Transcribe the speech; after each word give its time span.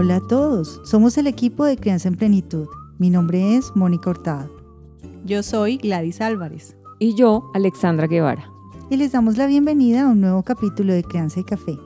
Hola 0.00 0.18
a 0.18 0.20
todos, 0.20 0.80
somos 0.84 1.18
el 1.18 1.26
equipo 1.26 1.64
de 1.64 1.76
Crianza 1.76 2.06
en 2.06 2.14
Plenitud. 2.14 2.68
Mi 2.98 3.10
nombre 3.10 3.56
es 3.56 3.74
Mónica 3.74 4.10
Hurtado. 4.10 4.48
Yo 5.24 5.42
soy 5.42 5.76
Gladys 5.78 6.20
Álvarez. 6.20 6.76
Y 7.00 7.16
yo, 7.16 7.50
Alexandra 7.52 8.06
Guevara. 8.06 8.48
Y 8.90 8.96
les 8.96 9.10
damos 9.10 9.36
la 9.36 9.48
bienvenida 9.48 10.04
a 10.04 10.08
un 10.08 10.20
nuevo 10.20 10.44
capítulo 10.44 10.92
de 10.92 11.02
Crianza 11.02 11.40
y 11.40 11.42
Café. 11.42 11.76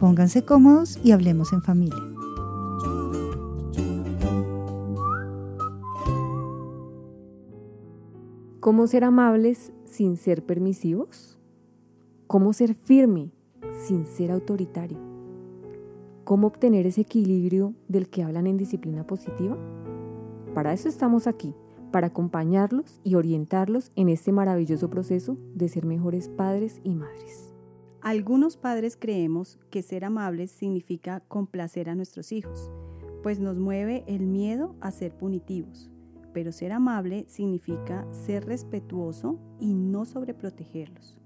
Pónganse 0.00 0.44
cómodos 0.44 0.98
y 1.04 1.12
hablemos 1.12 1.52
en 1.52 1.62
familia. 1.62 2.02
¿Cómo 8.58 8.88
ser 8.88 9.04
amables 9.04 9.72
sin 9.84 10.16
ser 10.16 10.44
permisivos? 10.44 11.38
¿Cómo 12.26 12.54
ser 12.54 12.74
firme 12.74 13.30
sin 13.86 14.04
ser 14.08 14.32
autoritario? 14.32 15.11
¿Cómo 16.24 16.46
obtener 16.46 16.86
ese 16.86 17.02
equilibrio 17.02 17.74
del 17.88 18.08
que 18.08 18.22
hablan 18.22 18.46
en 18.46 18.56
disciplina 18.56 19.06
positiva? 19.06 19.58
Para 20.54 20.72
eso 20.72 20.88
estamos 20.88 21.26
aquí, 21.26 21.54
para 21.90 22.08
acompañarlos 22.08 23.00
y 23.04 23.14
orientarlos 23.14 23.92
en 23.96 24.08
este 24.08 24.32
maravilloso 24.32 24.90
proceso 24.90 25.36
de 25.54 25.68
ser 25.68 25.84
mejores 25.84 26.28
padres 26.28 26.80
y 26.84 26.94
madres. 26.94 27.52
Algunos 28.00 28.56
padres 28.56 28.96
creemos 28.96 29.58
que 29.70 29.82
ser 29.82 30.04
amables 30.04 30.50
significa 30.50 31.20
complacer 31.28 31.88
a 31.88 31.94
nuestros 31.94 32.32
hijos, 32.32 32.70
pues 33.22 33.38
nos 33.38 33.58
mueve 33.58 34.04
el 34.06 34.26
miedo 34.26 34.74
a 34.80 34.90
ser 34.90 35.16
punitivos 35.16 35.92
pero 36.32 36.52
ser 36.52 36.72
amable 36.72 37.24
significa 37.28 38.06
ser 38.12 38.46
respetuoso 38.46 39.38
y 39.60 39.74
no 39.74 40.04
sobreprotegerlos. 40.04 41.21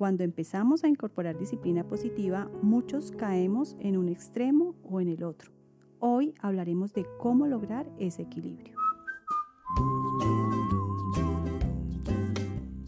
Cuando 0.00 0.24
empezamos 0.24 0.82
a 0.82 0.88
incorporar 0.88 1.36
disciplina 1.36 1.84
positiva, 1.84 2.50
muchos 2.62 3.10
caemos 3.10 3.76
en 3.80 3.98
un 3.98 4.08
extremo 4.08 4.74
o 4.82 5.02
en 5.02 5.08
el 5.08 5.22
otro. 5.22 5.52
Hoy 5.98 6.32
hablaremos 6.40 6.94
de 6.94 7.04
cómo 7.18 7.46
lograr 7.46 7.86
ese 7.98 8.22
equilibrio. 8.22 8.74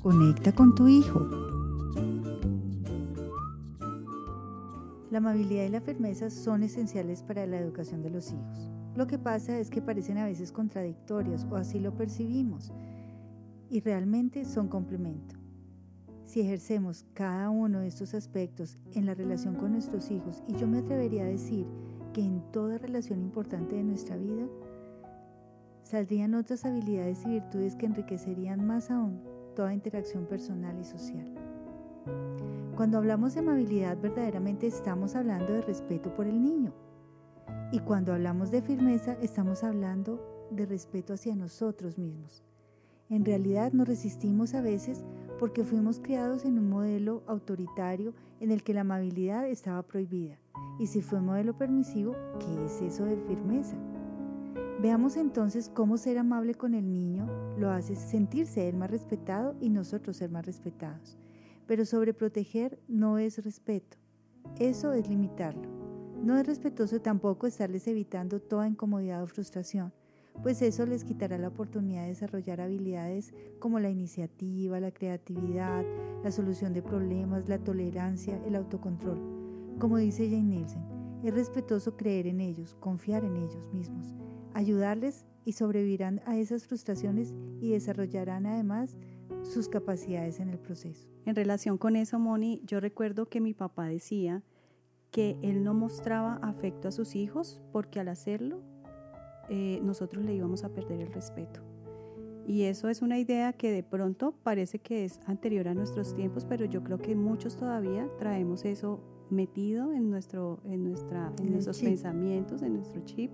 Conecta 0.01 0.55
con 0.55 0.75
tu 0.75 0.89
hijo. 0.89 1.29
La 5.11 5.19
amabilidad 5.19 5.67
y 5.67 5.69
la 5.69 5.83
firmeza 5.83 6.31
son 6.31 6.63
esenciales 6.63 7.23
para 7.23 7.47
la 7.47 7.59
educación 7.59 8.03
de 8.03 8.09
los 8.09 8.33
hijos. 8.33 8.71
Lo 8.97 9.07
que 9.07 9.19
pasa 9.19 9.59
es 9.59 9.69
que 9.69 9.83
parecen 9.83 10.17
a 10.17 10.25
veces 10.25 10.51
contradictorios 10.51 11.47
o 11.51 11.57
así 11.57 11.79
lo 11.79 11.95
percibimos 11.95 12.73
y 13.69 13.81
realmente 13.81 14.47
son 14.47 14.69
complemento. 14.69 15.42
Si 16.33 16.41
ejercemos 16.41 17.05
cada 17.13 17.51
uno 17.51 17.81
de 17.81 17.89
estos 17.89 18.15
aspectos 18.15 18.79
en 18.95 19.05
la 19.05 19.13
relación 19.13 19.55
con 19.55 19.73
nuestros 19.73 20.11
hijos, 20.11 20.43
y 20.49 20.55
yo 20.55 20.67
me 20.67 20.79
atrevería 20.79 21.25
a 21.25 21.27
decir 21.27 21.67
que 22.15 22.23
en 22.23 22.41
toda 22.53 22.79
relación 22.79 23.21
importante 23.21 23.77
de 23.77 23.85
nuestra 23.85 24.17
vida, 24.17 24.47
saldrían 25.83 26.33
otras 26.35 26.65
habilidades 26.65 27.23
y 27.27 27.33
virtudes 27.33 27.77
que 27.77 27.85
enriquecerían 27.85 28.67
más 28.67 28.91
aún 28.91 29.21
toda 29.55 29.75
interacción 29.75 30.25
personal 30.25 30.75
y 30.81 30.85
social. 30.85 31.35
Cuando 32.77 32.97
hablamos 32.97 33.35
de 33.35 33.41
amabilidad, 33.41 33.99
verdaderamente 34.01 34.67
estamos 34.67 35.15
hablando 35.17 35.53
de 35.53 35.61
respeto 35.61 36.15
por 36.15 36.27
el 36.27 36.43
niño 36.43 36.73
y 37.73 37.81
cuando 37.81 38.15
hablamos 38.15 38.51
de 38.51 38.63
firmeza, 38.63 39.19
estamos 39.21 39.65
hablando 39.65 40.49
de 40.51 40.65
respeto 40.65 41.13
hacia 41.13 41.37
nosotros 41.37 41.99
mismos. 41.99 42.43
En 43.11 43.27
realidad 43.27 43.75
nos 43.75 43.87
resistimos 43.87 44.55
a 44.55 44.63
veces 44.63 45.05
porque 45.39 45.65
fuimos 45.65 45.99
criados 45.99 46.45
en 46.45 46.59
un 46.59 46.69
modelo 46.69 47.23
autoritario 47.27 48.15
en 48.41 48.51
el 48.51 48.63
que 48.63 48.75
la 48.75 48.83
amabilidad 48.83 49.49
estaba 49.49 49.83
prohibida. 49.83 50.39
Y 50.79 50.87
si 50.87 51.03
fue 51.03 51.21
modelo 51.21 51.57
permisivo, 51.57 52.17
¿qué 52.39 52.65
es 52.65 52.81
eso 52.83 53.05
de 53.05 53.17
firmeza? 53.17 53.77
Veamos 54.81 55.17
entonces 55.17 55.69
cómo 55.69 55.97
ser 55.97 56.19
amable 56.19 56.55
con 56.55 56.75
el 56.75 56.93
niño 56.93 57.29
lo 57.57 57.71
hace 57.71 57.95
sentirse 57.95 58.69
él 58.69 58.77
más 58.77 58.91
respetado 58.91 59.55
y 59.61 59.71
nosotros 59.71 60.17
ser 60.17 60.31
más 60.31 60.45
respetados. 60.45 61.17
Pero 61.67 61.85
sobreproteger 61.85 62.81
no 62.89 63.19
es 63.19 63.45
respeto, 63.45 63.97
eso 64.59 64.93
es 64.93 65.09
limitarlo. 65.09 65.69
No 66.23 66.37
es 66.37 66.47
respetuoso 66.47 67.01
tampoco 67.01 67.47
estarles 67.47 67.87
evitando 67.87 68.41
toda 68.41 68.69
incomodidad 68.69 69.23
o 69.23 69.27
frustración, 69.27 69.93
pues 70.43 70.63
eso 70.63 70.87
les 70.87 71.05
quitará 71.05 71.39
la 71.39 71.49
oportunidad 71.49 72.03
de 72.03 72.09
desarrollar 72.09 72.61
habilidades 72.61 73.35
como 73.59 73.79
la 73.81 73.91
iniciativa, 73.91 74.81
la 74.81 74.91
creatividad, 74.91 75.85
la 76.25 76.33
solución 76.33 76.73
de 76.73 76.83
problemas, 76.83 77.49
la 77.49 77.59
tolerancia, 77.59 78.41
el 78.47 78.57
autocontrol. 78.57 79.19
Como 79.79 79.99
dice 79.99 80.29
Jane 80.29 80.43
Nielsen, 80.43 80.83
es 81.23 81.35
respetuoso 81.35 81.97
creer 81.97 82.27
en 82.27 82.41
ellos, 82.41 82.75
confiar 82.81 83.25
en 83.25 83.37
ellos 83.37 83.73
mismos, 83.73 84.15
ayudarles 84.55 85.25
y 85.45 85.53
sobrevivirán 85.53 86.21
a 86.27 86.37
esas 86.37 86.67
frustraciones 86.67 87.33
y 87.61 87.71
desarrollarán 87.71 88.47
además 88.47 88.97
sus 89.43 89.69
capacidades 89.69 90.41
en 90.41 90.49
el 90.49 90.59
proceso. 90.59 91.09
En 91.25 91.37
relación 91.37 91.79
con 91.79 91.97
eso, 91.97 92.19
Moni, 92.19 92.63
yo 92.65 92.81
recuerdo 92.81 93.27
que 93.27 93.41
mi 93.41 93.55
papá 93.55 93.87
decía 93.87 94.43
que 95.11 95.37
él 95.43 95.63
no 95.63 95.75
mostraba 95.75 96.35
afecto 96.43 96.89
a 96.89 96.93
sus 96.93 97.15
hijos 97.15 97.61
porque 97.71 98.01
al 98.01 98.09
hacerlo 98.09 98.63
eh, 99.55 99.81
nosotros 99.83 100.25
le 100.25 100.35
íbamos 100.35 100.65
a 100.65 100.71
perder 100.71 101.03
el 101.03 101.13
respeto. 101.13 101.61
Y 102.47 102.63
eso 102.63 102.89
es 102.89 103.03
una 103.03 103.19
idea 103.19 103.53
que 103.53 103.71
de 103.71 103.83
pronto 103.83 104.33
parece 104.43 104.79
que 104.79 105.05
es 105.05 105.21
anterior 105.27 105.69
a 105.69 105.75
nuestros 105.75 106.15
tiempos, 106.15 106.47
pero 106.47 106.65
yo 106.65 106.83
creo 106.83 106.97
que 106.97 107.15
muchos 107.15 107.59
todavía 107.59 108.09
traemos 108.19 108.65
eso 108.65 109.01
metido 109.29 109.93
en, 109.93 110.09
nuestro, 110.11 110.61
en, 110.65 110.85
nuestra, 110.85 111.35
en, 111.39 111.53
nuestros 111.53 111.83
pensamientos, 111.83 112.63
en 112.63 112.73
nuestro 112.73 113.05
chip. 113.05 113.31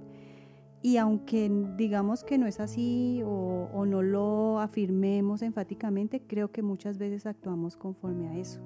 Y 0.83 0.97
aunque 0.97 1.53
digamos 1.77 2.25
que 2.25 2.37
no 2.37 2.49
es 2.49 2.59
así 2.59 3.23
o, 3.25 3.69
o 3.73 3.87
no 3.87 4.03
lo 4.03 4.59
afirmemos 4.59 5.43
enfáticamente, 5.43 6.21
creo 6.21 6.51
que 6.51 6.63
muchas 6.63 6.99
veces 6.99 7.27
actuamos 7.27 7.77
conforme 7.77 8.27
a 8.27 8.37
eso. 8.37 8.61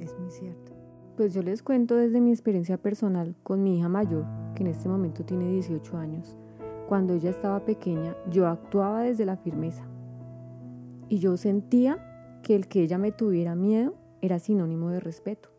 Es 0.00 0.18
muy 0.18 0.30
cierto. 0.30 0.72
Pues 1.18 1.34
yo 1.34 1.42
les 1.42 1.62
cuento 1.62 1.94
desde 1.94 2.22
mi 2.22 2.30
experiencia 2.30 2.78
personal 2.78 3.36
con 3.42 3.62
mi 3.62 3.78
hija 3.78 3.90
mayor, 3.90 4.24
que 4.54 4.62
en 4.62 4.68
este 4.68 4.88
momento 4.88 5.26
tiene 5.26 5.50
18 5.50 5.98
años. 5.98 6.38
Cuando 6.88 7.14
ella 7.14 7.30
estaba 7.30 7.64
pequeña, 7.64 8.14
yo 8.30 8.46
actuaba 8.46 9.02
desde 9.02 9.24
la 9.24 9.36
firmeza. 9.36 9.84
Y 11.08 11.18
yo 11.18 11.36
sentía 11.36 11.98
que 12.42 12.54
el 12.54 12.68
que 12.68 12.82
ella 12.82 12.96
me 12.96 13.10
tuviera 13.10 13.56
miedo 13.56 13.94
era 14.22 14.38
sinónimo 14.38 14.90
de 14.90 15.00
respeto. 15.00 15.50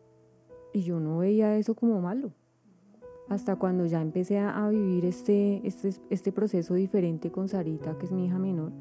Y 0.72 0.82
yo 0.82 1.00
no 1.00 1.18
veía 1.18 1.56
eso 1.56 1.74
como 1.74 2.00
malo. 2.00 2.32
Hasta 3.28 3.56
cuando 3.56 3.84
ya 3.84 4.00
empecé 4.00 4.38
a 4.38 4.66
vivir 4.70 5.04
este, 5.04 5.60
este, 5.66 5.90
este 6.08 6.32
proceso 6.32 6.72
diferente 6.72 7.30
con 7.30 7.48
Sarita, 7.48 7.98
que 7.98 8.06
es 8.06 8.12
mi 8.12 8.24
hija 8.24 8.38
menor, 8.38 8.72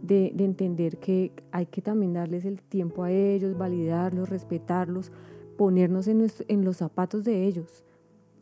de, 0.00 0.32
de 0.34 0.44
entender 0.46 0.96
que 0.96 1.32
hay 1.52 1.66
que 1.66 1.82
también 1.82 2.14
darles 2.14 2.46
el 2.46 2.62
tiempo 2.62 3.02
a 3.02 3.10
ellos, 3.10 3.58
validarlos, 3.58 4.30
respetarlos, 4.30 5.12
ponernos 5.58 6.08
en, 6.08 6.64
los 6.64 6.76
zapatos 6.78 7.24
de 7.24 7.44
ellos. 7.44 7.84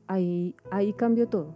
Ahí, 0.06 0.54
ahí 0.70 0.92
cambió 0.92 1.28
todo. 1.28 1.54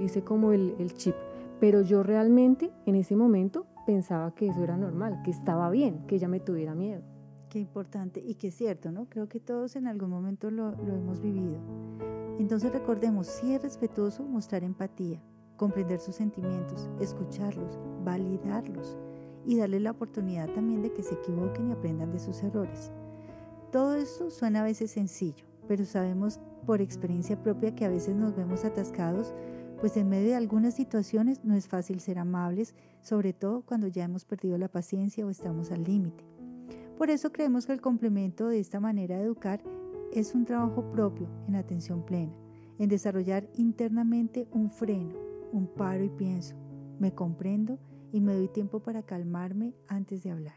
Hice 0.00 0.22
como 0.22 0.52
el 0.52 0.92
chip. 0.94 1.14
Pero 1.60 1.80
yo 1.82 2.02
realmente 2.02 2.70
en 2.84 2.96
ese 2.96 3.16
momento 3.16 3.66
pensaba 3.86 4.34
que 4.34 4.48
eso 4.48 4.62
era 4.62 4.76
normal, 4.76 5.22
que 5.24 5.30
estaba 5.30 5.70
bien, 5.70 6.06
que 6.06 6.16
ella 6.16 6.28
me 6.28 6.40
tuviera 6.40 6.74
miedo. 6.74 7.02
Qué 7.48 7.58
importante 7.60 8.22
y 8.24 8.34
qué 8.34 8.48
es 8.48 8.54
cierto, 8.54 8.92
¿no? 8.92 9.06
Creo 9.08 9.28
que 9.28 9.40
todos 9.40 9.76
en 9.76 9.86
algún 9.86 10.10
momento 10.10 10.50
lo, 10.50 10.72
lo 10.72 10.94
hemos 10.94 11.20
vivido. 11.20 11.58
Entonces 12.38 12.72
recordemos, 12.72 13.26
si 13.26 13.54
es 13.54 13.62
respetuoso, 13.62 14.24
mostrar 14.24 14.64
empatía, 14.64 15.22
comprender 15.56 16.00
sus 16.00 16.16
sentimientos, 16.16 16.90
escucharlos, 17.00 17.78
validarlos 18.04 18.98
y 19.46 19.56
darle 19.56 19.80
la 19.80 19.92
oportunidad 19.92 20.48
también 20.50 20.82
de 20.82 20.92
que 20.92 21.02
se 21.02 21.14
equivoquen 21.14 21.68
y 21.68 21.72
aprendan 21.72 22.12
de 22.12 22.18
sus 22.18 22.42
errores. 22.42 22.90
Todo 23.72 23.94
esto 23.94 24.30
suena 24.30 24.60
a 24.60 24.64
veces 24.64 24.90
sencillo, 24.90 25.46
pero 25.68 25.84
sabemos 25.84 26.40
por 26.66 26.80
experiencia 26.80 27.40
propia 27.42 27.74
que 27.74 27.84
a 27.84 27.90
veces 27.90 28.16
nos 28.16 28.36
vemos 28.36 28.64
atascados, 28.64 29.34
pues 29.80 29.96
en 29.96 30.08
medio 30.08 30.28
de 30.28 30.36
algunas 30.36 30.74
situaciones 30.74 31.44
no 31.44 31.54
es 31.54 31.68
fácil 31.68 32.00
ser 32.00 32.18
amables, 32.18 32.74
sobre 33.02 33.32
todo 33.32 33.62
cuando 33.62 33.88
ya 33.88 34.04
hemos 34.04 34.24
perdido 34.24 34.58
la 34.58 34.68
paciencia 34.68 35.26
o 35.26 35.30
estamos 35.30 35.70
al 35.70 35.84
límite. 35.84 36.24
Por 36.96 37.10
eso 37.10 37.30
creemos 37.30 37.66
que 37.66 37.72
el 37.72 37.80
complemento 37.80 38.48
de 38.48 38.58
esta 38.58 38.80
manera 38.80 39.16
de 39.16 39.24
educar 39.24 39.62
es 40.12 40.34
un 40.34 40.46
trabajo 40.46 40.90
propio 40.90 41.28
en 41.46 41.56
atención 41.56 42.04
plena, 42.04 42.32
en 42.78 42.88
desarrollar 42.88 43.48
internamente 43.54 44.48
un 44.50 44.70
freno, 44.70 45.14
un 45.52 45.66
paro 45.66 46.04
y 46.04 46.08
pienso, 46.08 46.56
me 46.98 47.14
comprendo 47.14 47.78
y 48.12 48.20
me 48.20 48.34
doy 48.34 48.48
tiempo 48.48 48.80
para 48.80 49.02
calmarme 49.02 49.74
antes 49.88 50.22
de 50.22 50.30
hablar. 50.30 50.56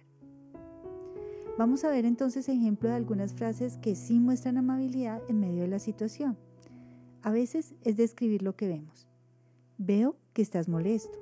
Vamos 1.57 1.83
a 1.83 1.89
ver 1.89 2.05
entonces 2.05 2.47
ejemplo 2.47 2.87
de 2.87 2.95
algunas 2.95 3.33
frases 3.33 3.75
que 3.77 3.95
sí 3.95 4.17
muestran 4.17 4.57
amabilidad 4.57 5.21
en 5.27 5.41
medio 5.41 5.63
de 5.63 5.67
la 5.67 5.79
situación. 5.79 6.37
A 7.21 7.31
veces 7.31 7.75
es 7.81 7.97
describir 7.97 8.43
lo 8.43 8.55
que 8.55 8.69
vemos. 8.69 9.08
Veo 9.81 10.17
que 10.33 10.41
estás 10.41 10.67
molesto. 10.67 11.17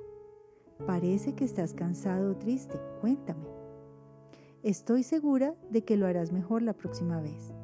Parece 0.84 1.36
que 1.36 1.44
estás 1.44 1.74
cansado 1.74 2.32
o 2.32 2.36
triste. 2.36 2.76
Cuéntame. 3.00 3.46
Estoy 4.64 5.04
segura 5.04 5.54
de 5.70 5.84
que 5.84 5.96
lo 5.96 6.08
harás 6.08 6.32
mejor 6.32 6.62
la 6.62 6.72
próxima 6.72 7.20
vez. 7.20 7.54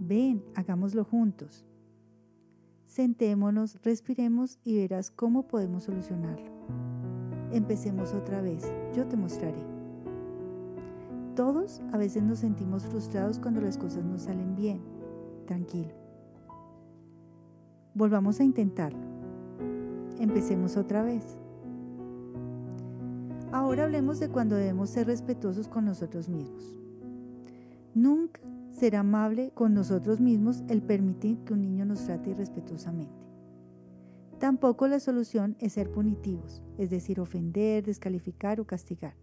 Ven, 0.00 0.44
hagámoslo 0.56 1.04
juntos. 1.04 1.64
Sentémonos, 2.86 3.80
respiremos 3.84 4.58
y 4.64 4.78
verás 4.78 5.12
cómo 5.12 5.46
podemos 5.46 5.84
solucionarlo. 5.84 6.50
Empecemos 7.52 8.14
otra 8.14 8.42
vez, 8.42 8.64
yo 8.96 9.06
te 9.06 9.16
mostraré. 9.16 9.62
Todos 11.36 11.82
a 11.92 11.98
veces 11.98 12.24
nos 12.24 12.40
sentimos 12.40 12.84
frustrados 12.84 13.38
cuando 13.38 13.60
las 13.60 13.78
cosas 13.78 14.04
no 14.04 14.18
salen 14.18 14.56
bien. 14.56 14.80
Tranquilo. 15.46 15.94
Volvamos 17.94 18.40
a 18.40 18.44
intentarlo. 18.44 19.17
Empecemos 20.18 20.76
otra 20.76 21.02
vez. 21.02 21.38
Ahora 23.52 23.84
hablemos 23.84 24.20
de 24.20 24.28
cuando 24.28 24.56
debemos 24.56 24.90
ser 24.90 25.06
respetuosos 25.06 25.68
con 25.68 25.84
nosotros 25.84 26.28
mismos. 26.28 26.74
Nunca 27.94 28.40
será 28.70 29.00
amable 29.00 29.50
con 29.54 29.74
nosotros 29.74 30.20
mismos 30.20 30.62
el 30.68 30.82
permitir 30.82 31.38
que 31.44 31.54
un 31.54 31.62
niño 31.62 31.84
nos 31.84 32.04
trate 32.04 32.30
irrespetuosamente. 32.30 33.28
Tampoco 34.38 34.86
la 34.86 35.00
solución 35.00 35.56
es 35.58 35.72
ser 35.72 35.90
punitivos, 35.90 36.62
es 36.78 36.90
decir, 36.90 37.18
ofender, 37.20 37.84
descalificar 37.84 38.60
o 38.60 38.66
castigar. 38.66 39.14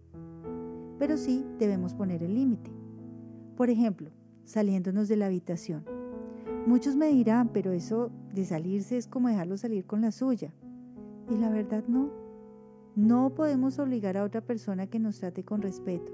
Pero 0.98 1.16
sí 1.16 1.46
debemos 1.58 1.94
poner 1.94 2.22
el 2.22 2.34
límite. 2.34 2.70
Por 3.56 3.70
ejemplo, 3.70 4.10
saliéndonos 4.44 5.08
de 5.08 5.16
la 5.16 5.26
habitación. 5.26 5.84
Muchos 6.66 6.96
me 6.96 7.06
dirán, 7.06 7.48
pero 7.48 7.72
eso 7.72 8.10
de 8.34 8.44
salirse 8.44 8.98
es 8.98 9.06
como 9.06 9.28
dejarlo 9.28 9.56
salir 9.56 9.86
con 9.86 10.02
la 10.02 10.10
suya. 10.10 10.52
Y 11.28 11.36
la 11.36 11.50
verdad 11.50 11.84
no. 11.88 12.10
No 12.94 13.34
podemos 13.34 13.78
obligar 13.78 14.16
a 14.16 14.24
otra 14.24 14.40
persona 14.40 14.86
que 14.86 14.98
nos 14.98 15.18
trate 15.18 15.44
con 15.44 15.60
respeto, 15.60 16.12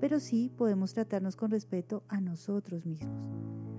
pero 0.00 0.20
sí 0.20 0.52
podemos 0.56 0.92
tratarnos 0.92 1.36
con 1.36 1.50
respeto 1.50 2.02
a 2.08 2.20
nosotros 2.20 2.84
mismos. 2.84 3.16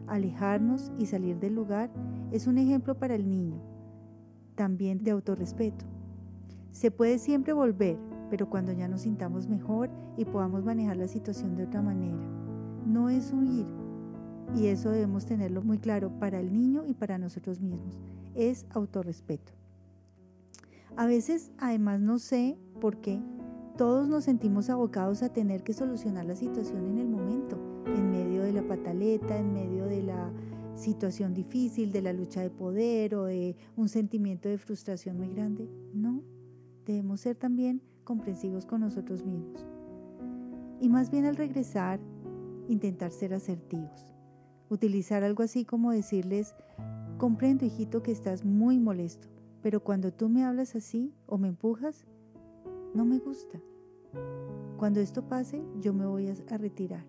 Alejarnos 0.08 0.92
y 0.98 1.06
salir 1.06 1.38
del 1.38 1.54
lugar 1.54 1.92
es 2.32 2.48
un 2.48 2.58
ejemplo 2.58 2.98
para 2.98 3.14
el 3.14 3.30
niño, 3.30 3.62
también 4.56 5.04
de 5.04 5.12
autorrespeto. 5.12 5.86
Se 6.72 6.90
puede 6.90 7.20
siempre 7.20 7.54
volver, 7.54 7.98
pero 8.30 8.50
cuando 8.50 8.72
ya 8.72 8.88
nos 8.88 9.02
sintamos 9.02 9.48
mejor 9.48 9.92
y 10.18 10.26
podamos 10.26 10.64
manejar 10.64 10.98
la 10.98 11.08
situación 11.08 11.56
de 11.56 11.66
otra 11.66 11.82
manera. 11.82 12.18
No 12.86 13.10
es 13.10 13.32
huir, 13.32 13.68
y 14.56 14.68
eso 14.68 14.90
debemos 14.90 15.26
tenerlo 15.26 15.62
muy 15.62 15.78
claro 15.78 16.10
para 16.20 16.40
el 16.40 16.52
niño 16.52 16.84
y 16.88 16.94
para 16.94 17.18
nosotros 17.18 17.62
mismos. 17.62 18.00
Es 18.34 18.66
autorrespeto. 18.72 19.59
A 21.00 21.06
veces, 21.06 21.54
además, 21.58 22.02
no 22.02 22.20
sé 22.20 22.58
por 22.82 22.98
qué, 22.98 23.22
todos 23.78 24.10
nos 24.10 24.26
sentimos 24.26 24.70
abocados 24.70 25.24
a 25.24 25.32
tener 25.32 25.64
que 25.64 25.72
solucionar 25.72 26.26
la 26.26 26.36
situación 26.36 26.88
en 26.88 26.98
el 26.98 27.08
momento, 27.08 27.58
en 27.86 28.12
medio 28.12 28.44
de 28.44 28.52
la 28.52 28.68
pataleta, 28.68 29.38
en 29.38 29.54
medio 29.54 29.86
de 29.86 30.04
la 30.04 30.30
situación 30.76 31.34
difícil, 31.34 31.94
de 31.94 32.02
la 32.02 32.12
lucha 32.12 32.42
de 32.42 32.50
poder 32.50 33.16
o 33.16 33.24
de 33.24 33.56
un 33.78 33.88
sentimiento 33.88 34.50
de 34.50 34.58
frustración 34.58 35.16
muy 35.16 35.30
grande. 35.30 35.70
No, 35.94 36.22
debemos 36.86 37.22
ser 37.22 37.38
también 37.38 37.82
comprensivos 38.04 38.66
con 38.66 38.82
nosotros 38.82 39.26
mismos. 39.26 39.66
Y 40.82 40.90
más 40.90 41.12
bien 41.12 41.24
al 41.24 41.38
regresar, 41.38 42.02
intentar 42.68 43.14
ser 43.14 43.34
asertivos. 43.34 44.14
Utilizar 44.68 45.24
algo 45.24 45.44
así 45.44 45.64
como 45.64 45.94
decirles, 45.94 46.56
comprendo 47.18 47.64
hijito 47.64 48.04
que 48.04 48.12
estás 48.12 48.44
muy 48.44 48.80
molesto, 48.80 49.30
pero 49.62 49.84
cuando 49.84 50.12
tú 50.12 50.30
me 50.30 50.44
hablas 50.44 50.76
así 50.76 51.14
o 51.26 51.38
me 51.38 51.48
empujas, 51.48 52.06
no 52.94 53.06
me 53.06 53.20
gusta. 53.20 53.60
Cuando 54.78 55.00
esto 55.00 55.28
pase, 55.28 55.62
yo 55.82 55.94
me 55.94 56.06
voy 56.06 56.28
a 56.28 56.58
retirar. 56.58 57.06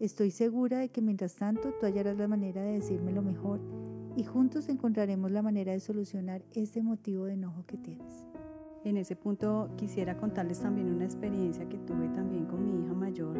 Estoy 0.00 0.30
segura 0.30 0.78
de 0.78 0.90
que 0.90 1.02
mientras 1.02 1.34
tanto 1.34 1.72
tú 1.78 1.86
hallarás 1.86 2.16
la 2.16 2.28
manera 2.28 2.62
de 2.62 2.74
decirme 2.74 3.12
lo 3.12 3.22
mejor 3.22 3.60
y 4.16 4.24
juntos 4.24 4.68
encontraremos 4.68 5.30
la 5.30 5.42
manera 5.42 5.72
de 5.72 5.80
solucionar 5.80 6.42
este 6.54 6.82
motivo 6.82 7.24
de 7.24 7.34
enojo 7.34 7.64
que 7.66 7.76
tienes. 7.76 8.26
En 8.84 8.96
ese 8.96 9.16
punto 9.16 9.70
quisiera 9.76 10.16
contarles 10.16 10.60
también 10.60 10.88
una 10.88 11.04
experiencia 11.04 11.68
que 11.68 11.78
tuve 11.78 12.08
también 12.08 12.46
con 12.46 12.64
mi 12.64 12.82
hija 12.82 12.94
mayor 12.94 13.36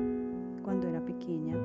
cuando 0.62 0.88
era 0.88 1.04
pequeña. 1.04 1.56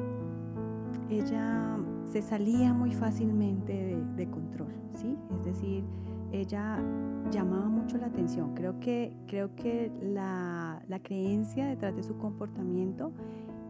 Ella 1.10 1.78
se 2.12 2.22
salía 2.22 2.74
muy 2.74 2.94
fácilmente 2.94 3.74
de, 3.74 4.06
de 4.16 4.30
control, 4.30 4.74
¿sí? 4.94 5.18
Es 5.32 5.44
decir, 5.44 5.84
ella 6.34 6.84
llamaba 7.32 7.70
mucho 7.70 7.98
la 7.98 8.08
atención. 8.08 8.54
Creo 8.56 8.80
que, 8.80 9.16
creo 9.28 9.56
que 9.56 9.92
la, 10.02 10.84
la 10.88 11.00
creencia 11.00 11.68
detrás 11.68 11.96
de 11.96 12.04
su 12.04 12.18
comportamiento 12.18 13.14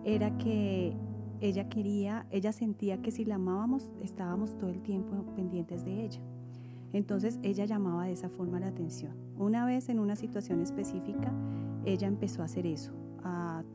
era 0.04 0.38
que 0.38 0.96
ella 1.42 1.68
quería, 1.68 2.26
ella 2.32 2.54
sentía 2.54 3.02
que 3.02 3.12
si 3.12 3.26
la 3.26 3.36
amábamos 3.36 3.92
estábamos 4.02 4.58
todo 4.58 4.70
el 4.70 4.82
tiempo 4.82 5.24
pendientes 5.36 5.84
de 5.84 6.06
ella. 6.06 6.22
Entonces 6.94 7.38
ella 7.44 7.66
llamaba 7.66 8.06
de 8.06 8.14
esa 8.14 8.30
forma 8.30 8.60
la 8.60 8.68
atención. 8.68 9.14
Una 9.38 9.66
vez 9.66 9.90
en 9.90 10.00
una 10.00 10.16
situación 10.16 10.62
específica, 10.62 11.34
ella 11.86 12.08
empezó 12.08 12.44
a 12.44 12.46
hacer 12.46 12.66
eso, 12.66 12.94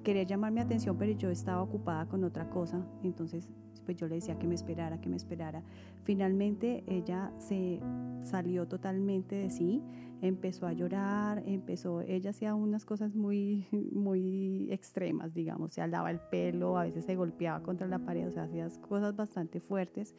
a 0.09 0.13
querer 0.13 0.27
llamar 0.27 0.53
mi 0.53 0.61
atención, 0.61 0.97
pero 0.97 1.13
yo 1.13 1.31
estaba 1.31 1.63
ocupada 1.63 2.07
con 2.07 2.25
otra 2.25 2.49
cosa. 2.49 2.83
Entonces 3.03 3.49
pues 3.89 3.97
yo 3.97 4.07
le 4.07 4.17
decía 4.17 4.39
que 4.39 4.47
me 4.47 4.55
esperara, 4.55 5.01
que 5.01 5.09
me 5.09 5.17
esperara. 5.17 5.63
Finalmente 6.05 6.85
ella 6.87 7.33
se 7.39 7.81
salió 8.21 8.69
totalmente 8.69 9.35
de 9.35 9.49
sí, 9.49 9.83
empezó 10.21 10.67
a 10.67 10.75
llorar, 10.75 11.43
empezó, 11.47 12.03
ella 12.03 12.29
hacía 12.29 12.55
unas 12.55 12.85
cosas 12.85 13.15
muy, 13.15 13.67
muy 13.93 14.69
extremas, 14.71 15.33
digamos, 15.33 15.73
se 15.73 15.81
alaba 15.81 16.11
el 16.11 16.21
pelo, 16.21 16.77
a 16.77 16.83
veces 16.83 17.07
se 17.07 17.17
golpeaba 17.17 17.63
contra 17.63 17.87
la 17.87 17.99
pared, 17.99 18.29
o 18.29 18.31
sea, 18.31 18.43
hacía 18.43 18.69
cosas 18.87 19.17
bastante 19.17 19.59
fuertes. 19.59 20.15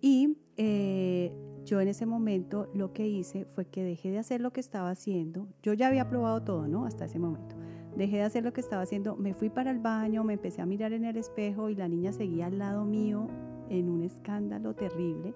Y 0.00 0.38
eh, 0.56 1.34
yo 1.66 1.82
en 1.82 1.88
ese 1.88 2.06
momento 2.06 2.70
lo 2.72 2.94
que 2.94 3.06
hice 3.06 3.44
fue 3.44 3.66
que 3.66 3.84
dejé 3.84 4.10
de 4.10 4.20
hacer 4.20 4.40
lo 4.40 4.54
que 4.54 4.60
estaba 4.60 4.88
haciendo. 4.88 5.48
Yo 5.62 5.74
ya 5.74 5.88
había 5.88 6.08
probado 6.08 6.42
todo, 6.44 6.66
¿no? 6.66 6.86
Hasta 6.86 7.04
ese 7.04 7.18
momento. 7.18 7.56
Dejé 8.00 8.16
de 8.16 8.22
hacer 8.22 8.42
lo 8.42 8.54
que 8.54 8.62
estaba 8.62 8.80
haciendo, 8.80 9.14
me 9.14 9.34
fui 9.34 9.50
para 9.50 9.70
el 9.70 9.78
baño, 9.78 10.24
me 10.24 10.32
empecé 10.32 10.62
a 10.62 10.64
mirar 10.64 10.94
en 10.94 11.04
el 11.04 11.18
espejo 11.18 11.68
y 11.68 11.74
la 11.74 11.86
niña 11.86 12.14
seguía 12.14 12.46
al 12.46 12.58
lado 12.58 12.86
mío 12.86 13.26
en 13.68 13.90
un 13.90 14.00
escándalo 14.00 14.74
terrible 14.74 15.34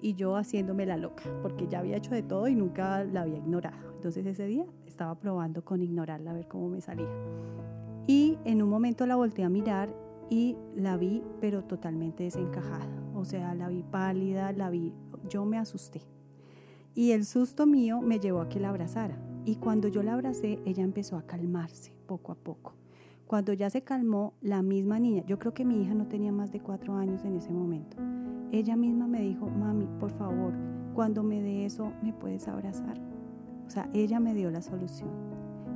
y 0.00 0.14
yo 0.14 0.36
haciéndome 0.36 0.86
la 0.86 0.96
loca, 0.96 1.24
porque 1.42 1.66
ya 1.66 1.80
había 1.80 1.96
hecho 1.96 2.12
de 2.12 2.22
todo 2.22 2.46
y 2.46 2.54
nunca 2.54 3.02
la 3.02 3.22
había 3.22 3.38
ignorado. 3.38 3.94
Entonces 3.94 4.24
ese 4.26 4.46
día 4.46 4.64
estaba 4.86 5.16
probando 5.16 5.64
con 5.64 5.82
ignorarla 5.82 6.30
a 6.30 6.34
ver 6.34 6.46
cómo 6.46 6.68
me 6.68 6.80
salía. 6.80 7.10
Y 8.06 8.38
en 8.44 8.62
un 8.62 8.70
momento 8.70 9.04
la 9.04 9.16
volteé 9.16 9.44
a 9.44 9.48
mirar 9.48 9.92
y 10.30 10.56
la 10.76 10.96
vi 10.96 11.24
pero 11.40 11.64
totalmente 11.64 12.22
desencajada. 12.22 12.86
O 13.12 13.24
sea, 13.24 13.56
la 13.56 13.66
vi 13.66 13.82
pálida, 13.82 14.52
la 14.52 14.70
vi, 14.70 14.94
yo 15.28 15.44
me 15.44 15.58
asusté. 15.58 16.00
Y 16.94 17.10
el 17.10 17.24
susto 17.24 17.66
mío 17.66 18.00
me 18.02 18.20
llevó 18.20 18.40
a 18.40 18.48
que 18.48 18.60
la 18.60 18.68
abrazara. 18.68 19.18
Y 19.44 19.56
cuando 19.56 19.88
yo 19.88 20.02
la 20.02 20.14
abracé, 20.14 20.60
ella 20.64 20.84
empezó 20.84 21.16
a 21.16 21.26
calmarse 21.26 21.92
poco 22.06 22.32
a 22.32 22.36
poco. 22.36 22.74
Cuando 23.26 23.52
ya 23.54 23.70
se 23.70 23.82
calmó, 23.82 24.34
la 24.40 24.62
misma 24.62 24.98
niña, 24.98 25.24
yo 25.26 25.38
creo 25.38 25.54
que 25.54 25.64
mi 25.64 25.82
hija 25.82 25.94
no 25.94 26.06
tenía 26.06 26.32
más 26.32 26.52
de 26.52 26.60
cuatro 26.60 26.94
años 26.94 27.24
en 27.24 27.36
ese 27.36 27.50
momento, 27.50 27.96
ella 28.52 28.76
misma 28.76 29.06
me 29.06 29.22
dijo, 29.22 29.48
mami, 29.48 29.88
por 29.98 30.10
favor, 30.12 30.52
cuando 30.94 31.22
me 31.22 31.40
dé 31.40 31.64
eso, 31.64 31.92
¿me 32.02 32.12
puedes 32.12 32.46
abrazar? 32.46 33.00
O 33.66 33.70
sea, 33.70 33.88
ella 33.94 34.20
me 34.20 34.34
dio 34.34 34.50
la 34.50 34.60
solución. 34.60 35.08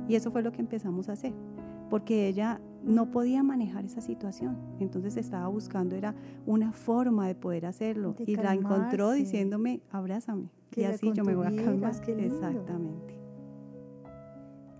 Y 0.07 0.15
eso 0.15 0.31
fue 0.31 0.43
lo 0.43 0.51
que 0.51 0.61
empezamos 0.61 1.09
a 1.09 1.13
hacer, 1.13 1.33
porque 1.89 2.27
ella 2.27 2.61
no 2.83 3.09
podía 3.09 3.41
manejar 3.43 3.85
esa 3.85 4.01
situación. 4.01 4.55
Entonces 4.79 5.17
estaba 5.17 5.47
buscando, 5.47 5.95
era 5.95 6.15
una 6.45 6.71
forma 6.71 7.27
de 7.27 7.35
poder 7.35 7.65
hacerlo. 7.65 8.15
y 8.19 8.35
la 8.35 8.53
encontró 8.53 9.11
diciéndome, 9.11 9.81
abrázame. 9.89 10.51
y 10.75 10.83
así 10.83 11.11
yo 11.11 11.25
me 11.25 11.35
voy 11.35 11.47
a 11.47 11.63
calmar. 11.63 11.91
Exactamente. 12.07 13.16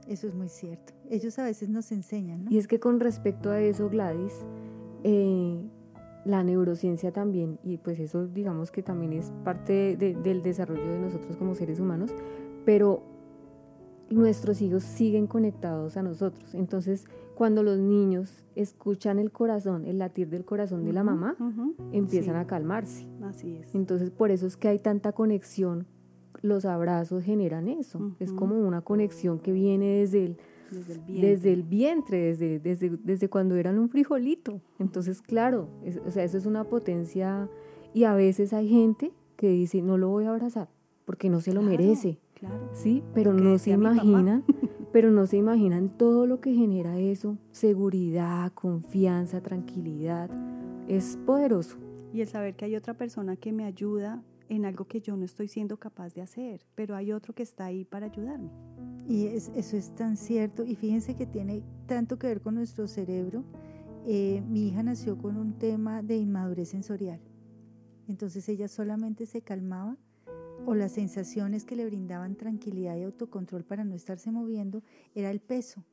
Eso 0.07 0.27
es 0.27 0.33
muy 0.33 0.49
cierto. 0.49 0.93
Ellos 1.09 1.37
a 1.39 1.43
veces 1.43 1.69
nos 1.69 1.91
enseñan. 1.91 2.45
¿no? 2.45 2.51
Y 2.51 2.57
es 2.57 2.67
que 2.67 2.79
con 2.79 2.99
respecto 2.99 3.49
a 3.51 3.59
eso, 3.59 3.89
Gladys, 3.89 4.45
eh, 5.03 5.61
la 6.25 6.43
neurociencia 6.43 7.11
también, 7.11 7.59
y 7.63 7.77
pues 7.77 7.99
eso 7.99 8.27
digamos 8.27 8.71
que 8.71 8.83
también 8.83 9.13
es 9.13 9.31
parte 9.43 9.95
del 9.95 10.41
desarrollo 10.41 10.85
de 10.91 10.99
nosotros 10.99 11.37
como 11.37 11.55
seres 11.55 11.79
humanos, 11.79 12.13
pero 12.65 13.03
nuestros 14.09 14.61
hijos 14.61 14.83
siguen 14.83 15.27
conectados 15.27 15.97
a 15.97 16.03
nosotros. 16.03 16.53
Entonces, 16.53 17.05
cuando 17.35 17.63
los 17.63 17.77
niños 17.77 18.45
escuchan 18.55 19.19
el 19.19 19.31
corazón, 19.31 19.85
el 19.85 19.99
latir 19.99 20.29
del 20.29 20.43
corazón 20.43 20.83
de 20.83 20.93
la 20.93 21.03
mamá, 21.03 21.35
empiezan 21.91 22.35
a 22.35 22.47
calmarse. 22.47 23.07
Así 23.23 23.55
es. 23.55 23.75
Entonces, 23.75 24.11
por 24.11 24.31
eso 24.31 24.47
es 24.47 24.57
que 24.57 24.69
hay 24.69 24.79
tanta 24.79 25.11
conexión 25.11 25.87
los 26.41 26.65
abrazos 26.65 27.23
generan 27.23 27.67
eso. 27.67 28.11
Es 28.19 28.33
como 28.33 28.55
una 28.55 28.81
conexión 28.81 29.39
que 29.39 29.51
viene 29.51 29.99
desde 29.99 30.25
el, 30.25 30.37
desde 31.07 31.53
el 31.53 31.63
vientre, 31.63 32.17
desde, 32.17 32.59
desde, 32.59 32.97
desde, 33.03 33.29
cuando 33.29 33.55
eran 33.55 33.79
un 33.79 33.89
frijolito. 33.89 34.61
Entonces, 34.79 35.21
claro, 35.21 35.69
o 36.05 36.11
sea, 36.11 36.23
eso 36.23 36.37
es 36.37 36.45
una 36.45 36.63
potencia. 36.63 37.49
Y 37.93 38.03
a 38.03 38.13
veces 38.13 38.53
hay 38.53 38.69
gente 38.69 39.11
que 39.35 39.49
dice, 39.49 39.81
no 39.81 39.97
lo 39.97 40.09
voy 40.09 40.25
a 40.25 40.31
abrazar 40.31 40.69
porque 41.07 41.29
no 41.29 41.39
se 41.39 41.53
lo 41.53 41.61
merece. 41.61 42.19
Sí, 42.73 43.01
pero 43.13 43.33
no 43.33 43.57
se 43.57 43.71
imaginan, 43.71 44.43
pero 44.91 45.09
no 45.09 45.25
se 45.25 45.37
imaginan 45.37 45.97
todo 45.97 46.27
lo 46.27 46.41
que 46.41 46.53
genera 46.53 46.99
eso, 46.99 47.37
seguridad, 47.51 48.51
confianza, 48.51 49.41
tranquilidad, 49.41 50.29
es 50.89 51.17
poderoso. 51.25 51.77
Y 52.13 52.19
el 52.19 52.27
saber 52.27 52.55
que 52.55 52.65
hay 52.65 52.75
otra 52.75 52.93
persona 52.93 53.37
que 53.37 53.53
me 53.53 53.63
ayuda 53.63 54.21
en 54.49 54.65
algo 54.65 54.85
que 54.85 55.01
yo 55.01 55.15
no 55.17 55.25
estoy 55.25 55.47
siendo 55.47 55.77
capaz 55.77 56.13
de 56.13 56.21
hacer, 56.21 56.65
pero 56.75 56.95
hay 56.95 57.11
otro 57.11 57.33
que 57.33 57.43
está 57.43 57.65
ahí 57.65 57.85
para 57.85 58.07
ayudarme. 58.07 58.49
Y 59.07 59.27
eso 59.27 59.77
es 59.77 59.95
tan 59.95 60.17
cierto, 60.17 60.65
y 60.65 60.75
fíjense 60.75 61.15
que 61.15 61.25
tiene 61.25 61.63
tanto 61.85 62.17
que 62.19 62.27
ver 62.27 62.41
con 62.41 62.55
nuestro 62.55 62.87
cerebro. 62.87 63.43
Eh, 64.05 64.41
mi 64.47 64.67
hija 64.67 64.83
nació 64.83 65.17
con 65.17 65.37
un 65.37 65.57
tema 65.57 66.01
de 66.01 66.17
inmadurez 66.17 66.69
sensorial, 66.69 67.19
entonces 68.07 68.47
ella 68.47 68.67
solamente 68.67 69.25
se 69.25 69.41
calmaba 69.41 69.97
o 70.65 70.75
las 70.75 70.93
sensaciones 70.93 71.65
que 71.65 71.75
le 71.75 71.85
brindaban 71.85 72.35
tranquilidad 72.35 72.97
y 72.97 73.03
autocontrol 73.03 73.63
para 73.63 73.83
no 73.83 73.95
estarse 73.95 74.31
moviendo 74.31 74.81
era 75.13 75.29
el 75.29 75.39
peso. 75.39 75.83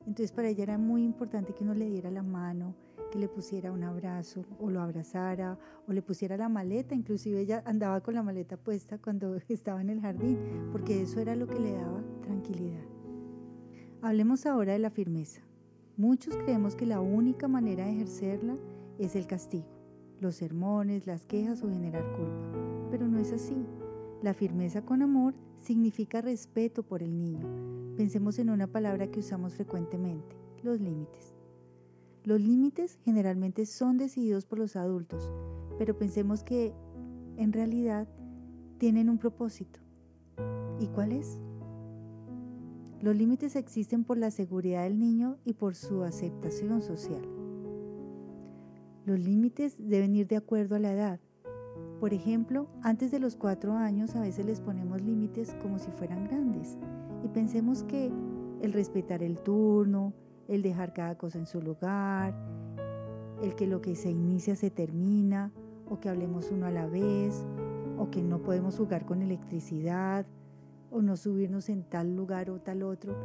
Entonces 0.00 0.32
para 0.32 0.48
ella 0.48 0.64
era 0.64 0.78
muy 0.78 1.04
importante 1.04 1.54
que 1.54 1.64
uno 1.64 1.74
le 1.74 1.88
diera 1.88 2.10
la 2.10 2.22
mano, 2.22 2.74
que 3.12 3.18
le 3.18 3.28
pusiera 3.28 3.70
un 3.70 3.84
abrazo 3.84 4.42
o 4.58 4.70
lo 4.70 4.80
abrazara 4.80 5.58
o 5.86 5.92
le 5.92 6.00
pusiera 6.00 6.38
la 6.38 6.48
maleta, 6.48 6.94
inclusive 6.94 7.42
ella 7.42 7.62
andaba 7.66 8.00
con 8.00 8.14
la 8.14 8.22
maleta 8.22 8.56
puesta 8.56 8.96
cuando 8.96 9.36
estaba 9.48 9.82
en 9.82 9.90
el 9.90 10.00
jardín, 10.00 10.38
porque 10.72 11.02
eso 11.02 11.20
era 11.20 11.36
lo 11.36 11.46
que 11.46 11.60
le 11.60 11.72
daba 11.72 12.02
tranquilidad. 12.22 12.82
Hablemos 14.00 14.46
ahora 14.46 14.72
de 14.72 14.78
la 14.78 14.90
firmeza. 14.90 15.42
Muchos 15.98 16.34
creemos 16.38 16.74
que 16.74 16.86
la 16.86 17.00
única 17.00 17.48
manera 17.48 17.84
de 17.84 17.92
ejercerla 17.92 18.56
es 18.98 19.14
el 19.14 19.26
castigo, 19.26 19.68
los 20.18 20.36
sermones, 20.36 21.06
las 21.06 21.26
quejas 21.26 21.62
o 21.62 21.68
generar 21.68 22.10
culpa, 22.12 22.88
pero 22.90 23.06
no 23.06 23.18
es 23.18 23.30
así. 23.30 23.66
La 24.22 24.32
firmeza 24.32 24.86
con 24.86 25.02
amor 25.02 25.34
significa 25.60 26.22
respeto 26.22 26.82
por 26.82 27.02
el 27.02 27.18
niño. 27.18 27.46
Pensemos 27.94 28.38
en 28.38 28.48
una 28.48 28.68
palabra 28.68 29.08
que 29.08 29.20
usamos 29.20 29.52
frecuentemente, 29.52 30.34
los 30.62 30.80
límites. 30.80 31.31
Los 32.24 32.40
límites 32.40 32.98
generalmente 33.04 33.66
son 33.66 33.98
decididos 33.98 34.46
por 34.46 34.58
los 34.58 34.76
adultos, 34.76 35.32
pero 35.78 35.98
pensemos 35.98 36.44
que 36.44 36.72
en 37.36 37.52
realidad 37.52 38.06
tienen 38.78 39.08
un 39.08 39.18
propósito. 39.18 39.80
¿Y 40.78 40.86
cuál 40.86 41.12
es? 41.12 41.40
Los 43.00 43.16
límites 43.16 43.56
existen 43.56 44.04
por 44.04 44.18
la 44.18 44.30
seguridad 44.30 44.84
del 44.84 45.00
niño 45.00 45.38
y 45.44 45.54
por 45.54 45.74
su 45.74 46.04
aceptación 46.04 46.80
social. 46.82 47.22
Los 49.04 49.18
límites 49.18 49.74
deben 49.78 50.14
ir 50.14 50.28
de 50.28 50.36
acuerdo 50.36 50.76
a 50.76 50.78
la 50.78 50.92
edad. 50.92 51.20
Por 51.98 52.14
ejemplo, 52.14 52.68
antes 52.82 53.10
de 53.10 53.18
los 53.18 53.34
cuatro 53.34 53.72
años 53.72 54.14
a 54.14 54.20
veces 54.20 54.46
les 54.46 54.60
ponemos 54.60 55.02
límites 55.02 55.56
como 55.60 55.80
si 55.80 55.90
fueran 55.90 56.24
grandes 56.24 56.78
y 57.24 57.28
pensemos 57.28 57.82
que 57.82 58.12
el 58.60 58.72
respetar 58.72 59.24
el 59.24 59.38
turno, 59.38 60.12
el 60.54 60.62
dejar 60.62 60.92
cada 60.92 61.16
cosa 61.16 61.38
en 61.38 61.46
su 61.46 61.60
lugar, 61.60 62.34
el 63.42 63.54
que 63.54 63.66
lo 63.66 63.80
que 63.80 63.96
se 63.96 64.10
inicia 64.10 64.54
se 64.56 64.70
termina, 64.70 65.52
o 65.88 66.00
que 66.00 66.08
hablemos 66.08 66.50
uno 66.50 66.66
a 66.66 66.70
la 66.70 66.86
vez, 66.86 67.44
o 67.98 68.10
que 68.10 68.22
no 68.22 68.42
podemos 68.42 68.76
jugar 68.76 69.04
con 69.04 69.22
electricidad, 69.22 70.26
o 70.90 71.02
no 71.02 71.16
subirnos 71.16 71.68
en 71.68 71.84
tal 71.84 72.14
lugar 72.14 72.50
o 72.50 72.60
tal 72.60 72.82
otro, 72.82 73.16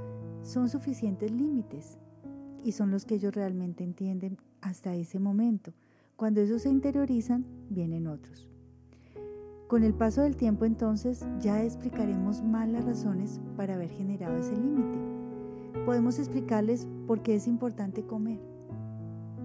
son 0.42 0.70
suficientes 0.70 1.32
límites 1.32 1.98
y 2.64 2.72
son 2.72 2.92
los 2.92 3.06
que 3.06 3.16
ellos 3.16 3.36
realmente 3.36 3.84
entienden 3.84 4.38
hasta 4.62 4.96
ese 4.96 5.20
momento. 5.20 5.74
Cuando 6.16 6.42
ellos 6.42 6.64
se 6.64 6.70
interiorizan, 6.70 7.46
vienen 7.70 8.08
otros. 8.08 8.50
Con 9.68 9.84
el 9.84 9.94
paso 9.94 10.22
del 10.22 10.38
tiempo 10.38 10.64
entonces 10.64 11.28
ya 11.40 11.62
explicaremos 11.62 12.42
más 12.42 12.70
las 12.70 12.86
razones 12.86 13.42
para 13.58 13.76
haber 13.76 13.90
generado 13.90 14.38
ese 14.38 14.56
límite 14.56 15.07
podemos 15.88 16.20
explicarles 16.20 16.86
por 17.08 17.22
qué 17.22 17.36
es 17.36 17.48
importante 17.48 18.04
comer, 18.04 18.42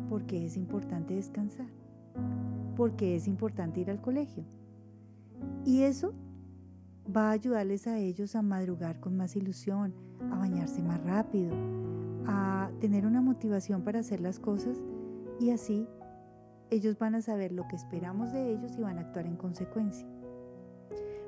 por 0.08 0.26
qué 0.26 0.44
es 0.44 0.56
importante 0.56 1.14
descansar, 1.14 1.68
por 2.74 2.96
qué 2.96 3.14
es 3.14 3.28
importante 3.28 3.78
ir 3.78 3.88
al 3.90 4.00
colegio. 4.00 4.42
Y 5.64 5.82
eso 5.82 6.12
va 7.16 7.28
a 7.28 7.30
ayudarles 7.30 7.86
a 7.86 7.96
ellos 7.96 8.34
a 8.34 8.42
madrugar 8.42 8.98
con 8.98 9.16
más 9.16 9.36
ilusión, 9.36 9.94
a 10.32 10.36
bañarse 10.36 10.82
más 10.82 11.00
rápido, 11.04 11.54
a 12.26 12.72
tener 12.80 13.06
una 13.06 13.20
motivación 13.20 13.82
para 13.82 14.00
hacer 14.00 14.20
las 14.20 14.40
cosas 14.40 14.82
y 15.38 15.50
así 15.50 15.86
ellos 16.70 16.98
van 16.98 17.14
a 17.14 17.22
saber 17.22 17.52
lo 17.52 17.68
que 17.68 17.76
esperamos 17.76 18.32
de 18.32 18.50
ellos 18.50 18.72
y 18.76 18.80
van 18.80 18.98
a 18.98 19.02
actuar 19.02 19.26
en 19.26 19.36
consecuencia. 19.36 20.08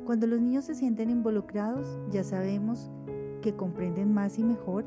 Cuando 0.07 0.27
los 0.27 0.41
niños 0.41 0.65
se 0.65 0.75
sienten 0.75 1.09
involucrados, 1.09 2.01
ya 2.11 2.25
sabemos 2.25 2.91
que 3.43 3.55
comprenden 3.55 4.13
más 4.13 4.41
y 4.41 4.43
mejor 4.43 4.85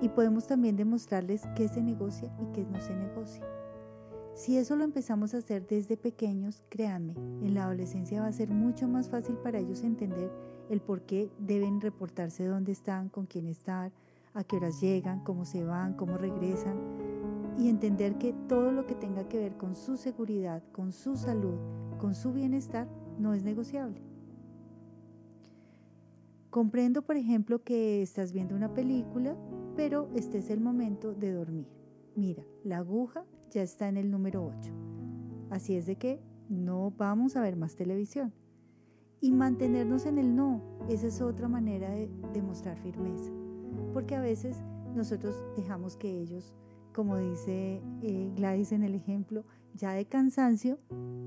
y 0.00 0.08
podemos 0.08 0.46
también 0.46 0.76
demostrarles 0.76 1.42
qué 1.56 1.68
se 1.68 1.82
negocia 1.82 2.32
y 2.40 2.46
qué 2.52 2.64
no 2.64 2.80
se 2.80 2.94
negocia. 2.94 3.44
Si 4.34 4.56
eso 4.56 4.76
lo 4.76 4.84
empezamos 4.84 5.34
a 5.34 5.38
hacer 5.38 5.66
desde 5.66 5.96
pequeños, 5.96 6.62
créanme, 6.70 7.14
en 7.42 7.54
la 7.54 7.64
adolescencia 7.64 8.22
va 8.22 8.28
a 8.28 8.32
ser 8.32 8.48
mucho 8.48 8.88
más 8.88 9.10
fácil 9.10 9.36
para 9.36 9.58
ellos 9.58 9.82
entender 9.82 10.30
el 10.70 10.80
por 10.80 11.02
qué 11.02 11.30
deben 11.38 11.80
reportarse 11.80 12.46
dónde 12.46 12.72
están, 12.72 13.08
con 13.08 13.26
quién 13.26 13.46
están, 13.46 13.92
a 14.32 14.44
qué 14.44 14.56
horas 14.56 14.80
llegan, 14.80 15.22
cómo 15.24 15.44
se 15.44 15.64
van, 15.64 15.94
cómo 15.94 16.16
regresan, 16.16 16.78
y 17.58 17.68
entender 17.68 18.16
que 18.16 18.32
todo 18.48 18.72
lo 18.72 18.86
que 18.86 18.94
tenga 18.94 19.28
que 19.28 19.38
ver 19.38 19.56
con 19.56 19.76
su 19.76 19.96
seguridad, 19.96 20.62
con 20.72 20.92
su 20.92 21.16
salud, 21.16 21.58
con 21.98 22.14
su 22.14 22.32
bienestar, 22.32 22.88
no 23.18 23.34
es 23.34 23.42
negociable. 23.42 24.00
Comprendo, 26.48 27.02
por 27.02 27.16
ejemplo, 27.16 27.62
que 27.62 28.00
estás 28.00 28.32
viendo 28.32 28.56
una 28.56 28.72
película 28.72 29.36
pero 29.80 30.10
este 30.14 30.36
es 30.36 30.50
el 30.50 30.60
momento 30.60 31.14
de 31.14 31.32
dormir. 31.32 31.66
Mira, 32.14 32.44
la 32.64 32.76
aguja 32.76 33.24
ya 33.50 33.62
está 33.62 33.88
en 33.88 33.96
el 33.96 34.10
número 34.10 34.44
8. 34.44 34.70
Así 35.48 35.74
es 35.74 35.86
de 35.86 35.96
que 35.96 36.20
no 36.50 36.92
vamos 36.98 37.34
a 37.34 37.40
ver 37.40 37.56
más 37.56 37.76
televisión. 37.76 38.30
Y 39.22 39.32
mantenernos 39.32 40.04
en 40.04 40.18
el 40.18 40.36
no, 40.36 40.60
esa 40.90 41.06
es 41.06 41.22
otra 41.22 41.48
manera 41.48 41.88
de 41.88 42.10
demostrar 42.34 42.76
firmeza. 42.76 43.32
Porque 43.94 44.16
a 44.16 44.20
veces 44.20 44.58
nosotros 44.94 45.42
dejamos 45.56 45.96
que 45.96 46.10
ellos, 46.10 46.52
como 46.92 47.16
dice 47.16 47.80
eh, 48.02 48.30
Gladys 48.36 48.72
en 48.72 48.82
el 48.82 48.94
ejemplo, 48.94 49.46
ya 49.72 49.94
de 49.94 50.04
cansancio, 50.04 50.78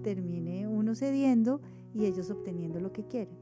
termine 0.03 0.67
uno 0.67 0.93
cediendo 0.93 1.59
y 1.95 2.05
ellos 2.05 2.29
obteniendo 2.29 2.79
lo 2.79 2.93
que 2.93 3.07
quieren. 3.07 3.39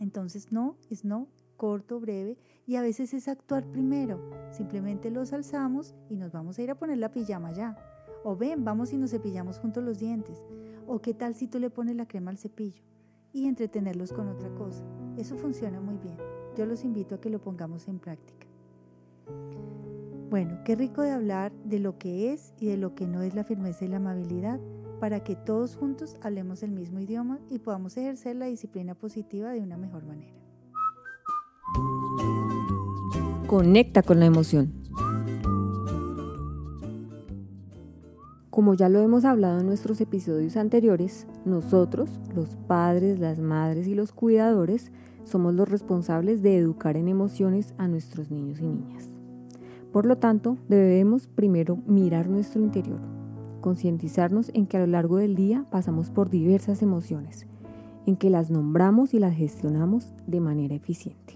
Entonces 0.00 0.50
no 0.50 0.76
es 0.90 1.04
no 1.04 1.28
corto, 1.58 2.00
breve, 2.00 2.38
y 2.66 2.76
a 2.76 2.82
veces 2.82 3.12
es 3.12 3.28
actuar 3.28 3.66
primero. 3.66 4.18
Simplemente 4.50 5.10
los 5.10 5.34
alzamos 5.34 5.94
y 6.08 6.16
nos 6.16 6.32
vamos 6.32 6.58
a 6.58 6.62
ir 6.62 6.70
a 6.70 6.74
poner 6.76 6.96
la 6.96 7.12
pijama 7.12 7.52
ya. 7.52 7.76
O 8.24 8.36
ven, 8.36 8.64
vamos 8.64 8.94
y 8.94 8.96
nos 8.96 9.10
cepillamos 9.10 9.58
juntos 9.58 9.84
los 9.84 9.98
dientes. 9.98 10.42
O 10.86 11.00
qué 11.00 11.12
tal 11.12 11.34
si 11.34 11.48
tú 11.48 11.58
le 11.58 11.68
pones 11.68 11.96
la 11.96 12.08
crema 12.08 12.30
al 12.30 12.38
cepillo 12.38 12.82
y 13.32 13.46
entretenerlos 13.46 14.12
con 14.12 14.28
otra 14.28 14.48
cosa. 14.54 14.82
Eso 15.18 15.36
funciona 15.36 15.80
muy 15.80 15.98
bien. 15.98 16.16
Yo 16.56 16.64
los 16.64 16.84
invito 16.84 17.16
a 17.16 17.20
que 17.20 17.28
lo 17.28 17.40
pongamos 17.40 17.88
en 17.88 17.98
práctica. 17.98 18.46
Bueno, 20.30 20.58
qué 20.64 20.76
rico 20.76 21.02
de 21.02 21.10
hablar 21.10 21.52
de 21.64 21.78
lo 21.78 21.98
que 21.98 22.32
es 22.32 22.54
y 22.58 22.66
de 22.66 22.76
lo 22.76 22.94
que 22.94 23.06
no 23.06 23.22
es 23.22 23.34
la 23.34 23.44
firmeza 23.44 23.84
y 23.84 23.88
la 23.88 23.96
amabilidad 23.96 24.60
para 25.00 25.22
que 25.24 25.36
todos 25.36 25.76
juntos 25.76 26.16
hablemos 26.22 26.62
el 26.62 26.72
mismo 26.72 27.00
idioma 27.00 27.38
y 27.48 27.60
podamos 27.60 27.96
ejercer 27.96 28.36
la 28.36 28.46
disciplina 28.46 28.94
positiva 28.94 29.50
de 29.52 29.60
una 29.60 29.76
mejor 29.76 30.04
manera. 30.04 30.47
Conecta 33.46 34.02
con 34.02 34.20
la 34.20 34.26
emoción. 34.26 34.72
Como 38.50 38.74
ya 38.74 38.88
lo 38.88 38.98
hemos 38.98 39.24
hablado 39.24 39.60
en 39.60 39.66
nuestros 39.66 40.00
episodios 40.00 40.56
anteriores, 40.56 41.26
nosotros, 41.44 42.10
los 42.34 42.56
padres, 42.66 43.20
las 43.20 43.38
madres 43.38 43.86
y 43.86 43.94
los 43.94 44.12
cuidadores, 44.12 44.90
somos 45.22 45.54
los 45.54 45.68
responsables 45.68 46.42
de 46.42 46.58
educar 46.58 46.96
en 46.96 47.06
emociones 47.06 47.72
a 47.78 47.86
nuestros 47.86 48.30
niños 48.30 48.60
y 48.60 48.66
niñas. 48.66 49.08
Por 49.92 50.06
lo 50.06 50.18
tanto, 50.18 50.58
debemos 50.68 51.26
primero 51.26 51.78
mirar 51.86 52.28
nuestro 52.28 52.60
interior, 52.60 52.98
concientizarnos 53.60 54.50
en 54.54 54.66
que 54.66 54.76
a 54.76 54.80
lo 54.80 54.86
largo 54.88 55.18
del 55.18 55.36
día 55.36 55.64
pasamos 55.70 56.10
por 56.10 56.28
diversas 56.28 56.82
emociones, 56.82 57.46
en 58.06 58.16
que 58.16 58.28
las 58.28 58.50
nombramos 58.50 59.14
y 59.14 59.20
las 59.20 59.36
gestionamos 59.36 60.12
de 60.26 60.40
manera 60.40 60.74
eficiente. 60.74 61.27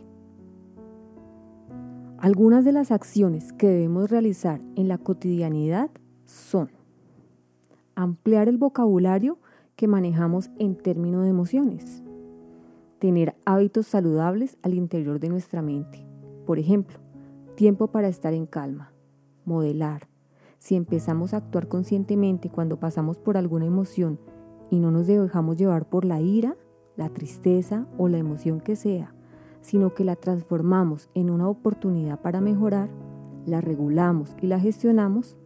Algunas 2.23 2.64
de 2.64 2.71
las 2.71 2.93
acciones 2.93 3.52
que 3.52 3.67
debemos 3.67 4.09
realizar 4.09 4.61
en 4.76 4.87
la 4.87 4.97
cotidianidad 4.97 5.91
son 6.25 6.71
ampliar 7.97 8.47
el 8.47 8.59
vocabulario 8.59 9.41
que 9.75 9.88
manejamos 9.88 10.49
en 10.61 10.76
términos 10.76 11.25
de 11.25 11.31
emociones, 11.31 12.00
tener 13.00 13.35
hábitos 13.45 13.88
saludables 13.88 14.57
al 14.62 14.75
interior 14.75 15.19
de 15.19 15.31
nuestra 15.31 15.62
mente, 15.62 16.07
por 16.47 16.61
ejemplo, 16.61 17.00
tiempo 17.57 17.88
para 17.88 18.07
estar 18.07 18.35
en 18.35 18.47
calma, 18.47 18.93
modelar. 19.45 20.07
Si 20.61 20.76
empezamos 20.76 21.35
a 21.35 21.38
actuar 21.38 21.67
conscientemente 21.67 22.50
cuando 22.50 22.79
pasamos 22.79 23.19
por 23.19 23.37
alguna 23.37 23.67
emoción 23.67 24.21
y 24.71 24.79
no 24.79 24.93
nos 24.93 25.09
dejamos 25.09 25.57
llevar 25.57 25.88
por 25.88 26.05
la 26.05 26.21
ira, 26.21 26.57
la 26.95 27.09
tristeza 27.09 27.88
o 27.99 28.07
la 28.07 28.19
emoción 28.19 28.61
que 28.61 28.76
sea, 28.76 29.12
sino 29.62 29.95
que 29.95 30.04
la 30.04 30.16
transformamos 30.16 31.09
en 31.14 31.31
una 31.31 31.49
oportunidad 31.49 32.21
para 32.21 32.40
mejorar, 32.40 32.90
la 33.47 33.61
regulamos 33.61 34.37
y 34.42 34.47
la 34.47 34.61
gestionamos, 34.61 35.37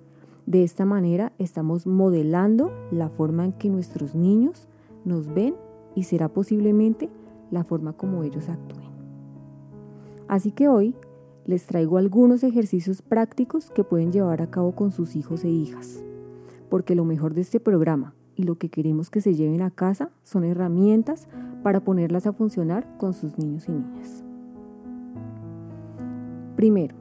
de 0.47 0.65
esta 0.65 0.85
manera 0.85 1.33
estamos 1.39 1.87
modelando 1.87 2.73
la 2.91 3.09
forma 3.09 3.45
en 3.45 3.53
que 3.53 3.69
nuestros 3.69 4.15
niños 4.15 4.69
nos 5.05 5.33
ven 5.33 5.55
y 5.95 6.05
será 6.05 6.29
posiblemente 6.29 7.11
la 7.51 7.65
forma 7.65 7.93
como 7.93 8.23
ellos 8.23 8.49
actúen. 8.49 8.91
Así 10.29 10.51
que 10.51 10.69
hoy 10.69 10.95
les 11.45 11.67
traigo 11.67 11.99
algunos 11.99 12.43
ejercicios 12.43 13.03
prácticos 13.03 13.71
que 13.71 13.85
pueden 13.85 14.13
llevar 14.13 14.43
a 14.43 14.51
cabo 14.51 14.73
con 14.73 14.91
sus 14.91 15.15
hijos 15.15 15.45
e 15.45 15.49
hijas, 15.49 16.03
porque 16.69 16.95
lo 16.97 17.05
mejor 17.05 17.35
de 17.35 17.43
este 17.43 17.61
programa 17.61 18.16
y 18.37 18.45
lo 18.45 18.57
que 18.57 18.69
queremos 18.69 19.11
que 19.11 19.21
se 19.21 19.35
lleven 19.35 19.63
a 19.63 19.71
casa 19.71 20.11
son 20.23 20.45
herramientas 20.45 21.27
para 21.63 21.81
ponerlas 21.81 22.27
a 22.27 22.33
funcionar 22.33 22.87
con 22.99 23.13
sus 23.13 23.39
niños 23.39 23.69
y 23.69 23.73
niñas. 23.73 24.23
Primero, 26.55 26.95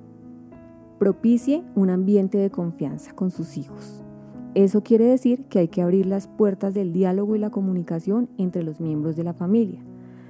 propicie 0.97 1.63
un 1.75 1.89
ambiente 1.89 2.37
de 2.37 2.49
confianza 2.49 3.13
con 3.13 3.31
sus 3.31 3.57
hijos. 3.57 4.01
Eso 4.53 4.83
quiere 4.83 5.05
decir 5.05 5.43
que 5.45 5.59
hay 5.59 5.67
que 5.67 5.81
abrir 5.81 6.05
las 6.05 6.27
puertas 6.27 6.73
del 6.73 6.93
diálogo 6.93 7.35
y 7.35 7.39
la 7.39 7.49
comunicación 7.49 8.29
entre 8.37 8.63
los 8.63 8.79
miembros 8.79 9.15
de 9.17 9.23
la 9.23 9.33
familia. 9.33 9.81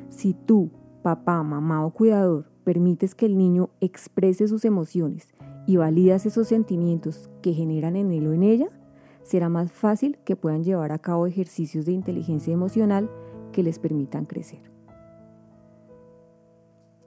Si 0.10 0.34
tú, 0.34 0.72
papá, 1.04 1.44
mamá 1.44 1.86
o 1.86 1.92
cuidador, 1.92 2.46
permites 2.64 3.14
que 3.14 3.28
el 3.28 3.38
niño 3.38 3.70
exprese 3.82 4.48
sus 4.48 4.66
emociones 4.66 5.30
y 5.68 5.78
validas 5.78 6.26
esos 6.26 6.48
sentimientos 6.48 7.30
que 7.42 7.54
generan 7.54 7.96
en 7.96 8.12
él 8.12 8.28
o 8.28 8.34
en 8.34 8.44
ella, 8.44 8.70
será 9.26 9.50
más 9.50 9.72
fácil 9.72 10.20
que 10.24 10.36
puedan 10.36 10.64
llevar 10.64 10.92
a 10.92 11.00
cabo 11.00 11.26
ejercicios 11.26 11.86
de 11.86 11.92
inteligencia 11.92 12.54
emocional 12.54 13.10
que 13.52 13.64
les 13.64 13.80
permitan 13.80 14.26
crecer. 14.26 14.72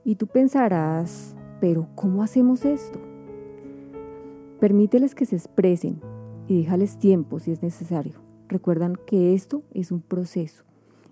Y 0.04 0.16
tú 0.16 0.26
pensarás, 0.26 1.36
pero 1.60 1.88
¿cómo 1.94 2.22
hacemos 2.22 2.64
esto? 2.64 2.98
Permíteles 4.58 5.14
que 5.14 5.26
se 5.26 5.36
expresen 5.36 6.00
y 6.48 6.62
déjales 6.62 6.98
tiempo 6.98 7.38
si 7.38 7.52
es 7.52 7.62
necesario. 7.62 8.20
Recuerdan 8.48 8.96
que 9.06 9.34
esto 9.34 9.62
es 9.72 9.92
un 9.92 10.00
proceso 10.00 10.64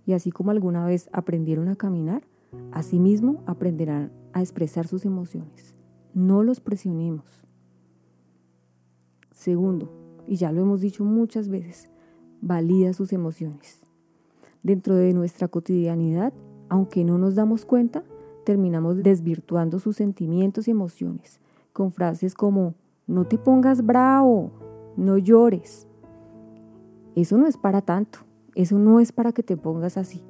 y 0.06 0.14
así 0.14 0.32
como 0.32 0.50
alguna 0.50 0.84
vez 0.84 1.08
aprendieron 1.12 1.68
a 1.68 1.76
caminar, 1.76 2.26
asimismo 2.72 3.44
aprenderán 3.46 4.10
a 4.32 4.40
expresar 4.40 4.88
sus 4.88 5.04
emociones. 5.04 5.74
No 6.14 6.42
los 6.42 6.60
presionemos. 6.60 7.44
Segundo, 9.30 10.05
y 10.26 10.36
ya 10.36 10.52
lo 10.52 10.62
hemos 10.62 10.80
dicho 10.80 11.04
muchas 11.04 11.48
veces, 11.48 11.88
valida 12.40 12.92
sus 12.92 13.12
emociones. 13.12 13.80
Dentro 14.62 14.94
de 14.94 15.12
nuestra 15.14 15.48
cotidianidad, 15.48 16.32
aunque 16.68 17.04
no 17.04 17.18
nos 17.18 17.34
damos 17.34 17.64
cuenta, 17.64 18.02
terminamos 18.44 19.02
desvirtuando 19.02 19.78
sus 19.78 19.96
sentimientos 19.96 20.68
y 20.68 20.70
emociones 20.70 21.40
con 21.72 21.92
frases 21.92 22.34
como 22.34 22.74
no 23.06 23.26
te 23.26 23.36
pongas 23.36 23.84
bravo, 23.84 24.50
no 24.96 25.18
llores. 25.18 25.86
Eso 27.14 27.36
no 27.36 27.46
es 27.46 27.56
para 27.56 27.82
tanto, 27.82 28.20
eso 28.54 28.78
no 28.78 28.98
es 28.98 29.12
para 29.12 29.32
que 29.32 29.42
te 29.42 29.56
pongas 29.56 29.96
así. 29.96 30.22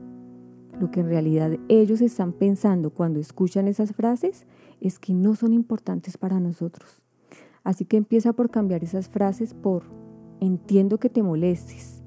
Lo 0.80 0.90
que 0.90 1.00
en 1.00 1.08
realidad 1.08 1.52
ellos 1.68 2.00
están 2.00 2.32
pensando 2.32 2.90
cuando 2.90 3.20
escuchan 3.20 3.68
esas 3.68 3.92
frases 3.92 4.46
es 4.80 4.98
que 4.98 5.14
no 5.14 5.34
son 5.36 5.52
importantes 5.52 6.18
para 6.18 6.40
nosotros. 6.40 7.05
Así 7.66 7.84
que 7.84 7.96
empieza 7.96 8.32
por 8.32 8.48
cambiar 8.48 8.84
esas 8.84 9.08
frases 9.08 9.52
por 9.52 9.82
entiendo 10.38 10.98
que 10.98 11.10
te 11.10 11.24
molestes. 11.24 12.00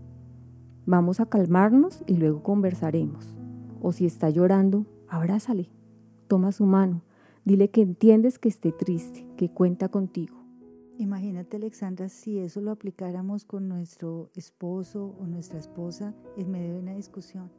Vamos 0.86 1.20
a 1.20 1.26
calmarnos 1.26 2.02
y 2.08 2.14
luego 2.14 2.44
conversaremos. 2.44 3.36
O 3.82 3.92
si 3.92 4.06
está 4.06 4.30
llorando, 4.30 4.86
abrázale, 5.10 5.70
toma 6.30 6.54
su 6.54 6.66
mano, 6.66 7.02
dile 7.44 7.70
que 7.72 7.82
entiendes 7.82 8.40
que 8.40 8.48
esté 8.48 8.72
triste, 8.72 9.28
que 9.36 9.50
cuenta 9.50 9.90
contigo. 9.90 10.38
Imagínate, 10.98 11.58
Alexandra, 11.58 12.08
si 12.08 12.40
eso 12.40 12.62
lo 12.62 12.72
aplicáramos 12.72 13.44
con 13.44 13.68
nuestro 13.68 14.30
esposo 14.36 15.14
o 15.20 15.28
nuestra 15.28 15.60
esposa 15.60 16.14
en 16.38 16.52
medio 16.52 16.76
de 16.76 16.80
una 16.80 16.96
discusión. 16.96 17.52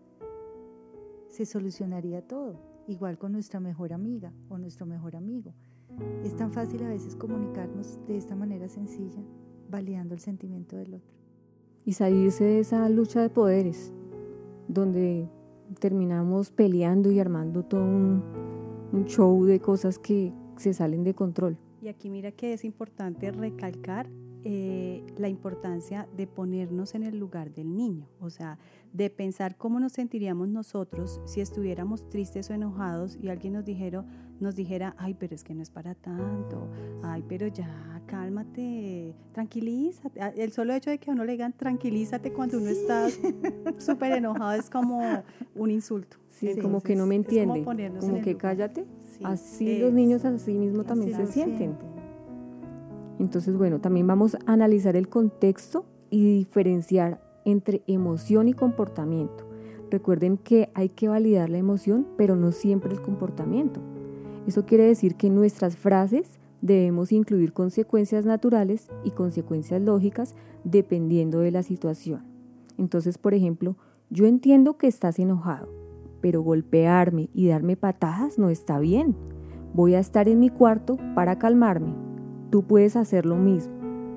Se 1.29 1.45
solucionaría 1.45 2.27
todo, 2.27 2.55
igual 2.89 3.19
con 3.19 3.33
nuestra 3.33 3.61
mejor 3.61 3.93
amiga 3.93 4.33
o 4.49 4.57
nuestro 4.57 4.87
mejor 4.87 5.17
amigo. 5.17 5.53
Es 6.25 6.37
tan 6.37 6.53
fácil 6.53 6.83
a 6.85 6.89
veces 6.89 7.17
comunicarnos 7.17 7.99
de 8.07 8.17
esta 8.17 8.35
manera 8.35 8.69
sencilla, 8.69 9.23
validando 9.71 10.15
el 10.15 10.21
sentimiento 10.21 10.77
del 10.77 10.95
otro. 10.95 11.15
Y 11.85 11.93
salirse 11.93 12.45
de 12.45 12.61
esa 12.61 12.89
lucha 12.89 13.21
de 13.23 13.31
poderes, 13.31 13.93
donde 14.69 15.29
terminamos 15.79 16.51
peleando 16.51 17.11
y 17.11 17.21
armando 17.21 17.65
todo 17.65 17.83
un, 17.83 18.23
show 19.07 19.45
de 19.45 19.61
cosas 19.61 19.99
que 19.99 20.33
se 20.57 20.75
salen 20.75 21.05
de 21.05 21.15
control. 21.15 21.57
Y 21.81 21.89
aquí 21.89 22.11
mira 22.11 22.33
que 22.33 22.53
es 22.53 22.65
importante 22.65 23.31
recalcar 23.31 24.09
eh, 24.45 25.05
la 25.19 25.29
importancia 25.29 26.09
de 26.17 26.27
ponernos 26.27 26.95
en 26.95 27.03
el 27.03 27.19
lugar 27.19 27.53
del 27.53 27.77
niño, 27.77 28.09
o 28.21 28.31
sea, 28.31 28.59
de 28.93 29.11
pensar 29.11 29.57
cómo 29.57 29.79
nos 29.81 29.93
sentiríamos 29.93 30.49
nosotros 30.49 31.21
si 31.27 31.41
estuviéramos 31.41 32.09
tristes 32.09 32.49
o 32.51 32.55
enojados 32.55 33.19
y 33.21 33.29
alguien 33.29 33.53
nos 33.53 33.65
dijera, 33.65 34.05
nos 34.41 34.57
dijera, 34.57 34.95
ay, 34.99 35.15
pero 35.15 35.35
es 35.35 35.45
que 35.45 35.55
no 35.55 35.63
es 35.63 35.71
para 35.71 35.95
tanto, 35.95 36.69
ay, 37.03 37.23
pero 37.29 37.49
ya, 37.49 38.03
cálmate, 38.07 39.15
tranquilízate. 39.33 40.21
Ah, 40.21 40.33
el 40.37 40.53
solo 40.53 40.73
hecho 40.75 40.91
de 40.91 40.99
que 40.99 41.11
a 41.11 41.15
uno 41.15 41.25
le 41.25 41.33
digan 41.33 41.53
tranquilízate 41.53 42.33
cuando 42.33 42.59
uno 42.59 42.71
está 42.71 43.09
súper 43.79 44.13
enojado 44.13 44.53
es 44.53 44.71
como 44.71 45.23
un 45.55 45.71
insulto. 45.71 46.17
Sí, 46.29 46.57
como 46.57 46.81
que 46.81 46.97
no 46.97 47.07
me 47.07 47.17
entiende, 47.17 47.63
como, 47.63 48.23
que 48.23 48.37
cállate. 48.37 48.87
así 49.23 49.79
los 49.79 49.93
niños 49.93 50.25
así 50.25 50.55
mismo 50.55 50.85
también 50.85 51.15
se 51.15 51.27
sienten. 51.27 51.77
Entonces, 53.21 53.55
bueno, 53.57 53.81
también 53.81 54.07
vamos 54.07 54.35
a 54.35 54.39
analizar 54.47 54.97
el 54.97 55.09
contexto 55.09 55.85
y 56.09 56.39
diferenciar 56.39 57.23
entre 57.45 57.83
emoción 57.87 58.49
y 58.49 58.55
comportamiento. 58.55 59.47
Recuerden 59.91 60.39
que 60.39 60.71
hay 60.73 60.89
que 60.89 61.09
validar 61.09 61.51
la 61.51 61.59
emoción, 61.59 62.07
pero 62.17 62.35
no 62.35 62.51
siempre 62.51 62.93
el 62.93 63.03
comportamiento. 63.03 63.81
Eso 64.47 64.65
quiere 64.65 64.85
decir 64.87 65.17
que 65.17 65.27
en 65.27 65.35
nuestras 65.35 65.77
frases 65.77 66.39
debemos 66.63 67.13
incluir 67.13 67.53
consecuencias 67.53 68.25
naturales 68.25 68.89
y 69.05 69.11
consecuencias 69.11 69.83
lógicas 69.83 70.35
dependiendo 70.65 71.41
de 71.41 71.51
la 71.51 71.63
situación. 71.63 72.23
Entonces, 72.79 73.19
por 73.19 73.35
ejemplo, 73.35 73.77
yo 74.09 74.25
entiendo 74.25 74.79
que 74.79 74.87
estás 74.87 75.19
enojado, 75.19 75.69
pero 76.23 76.41
golpearme 76.41 77.29
y 77.35 77.49
darme 77.49 77.77
patadas 77.77 78.39
no 78.39 78.49
está 78.49 78.79
bien. 78.79 79.15
Voy 79.75 79.95
a 79.95 80.01
estar 80.01 80.27
en 80.27 80.41
mi 80.41 80.49
cuarto 80.49 80.97
para 81.15 81.39
calmarme 81.39 82.10
Tú 82.51 82.65
puedes 82.65 82.97
hacer 82.97 83.27
lo 83.27 83.37
mismo. 83.37 83.73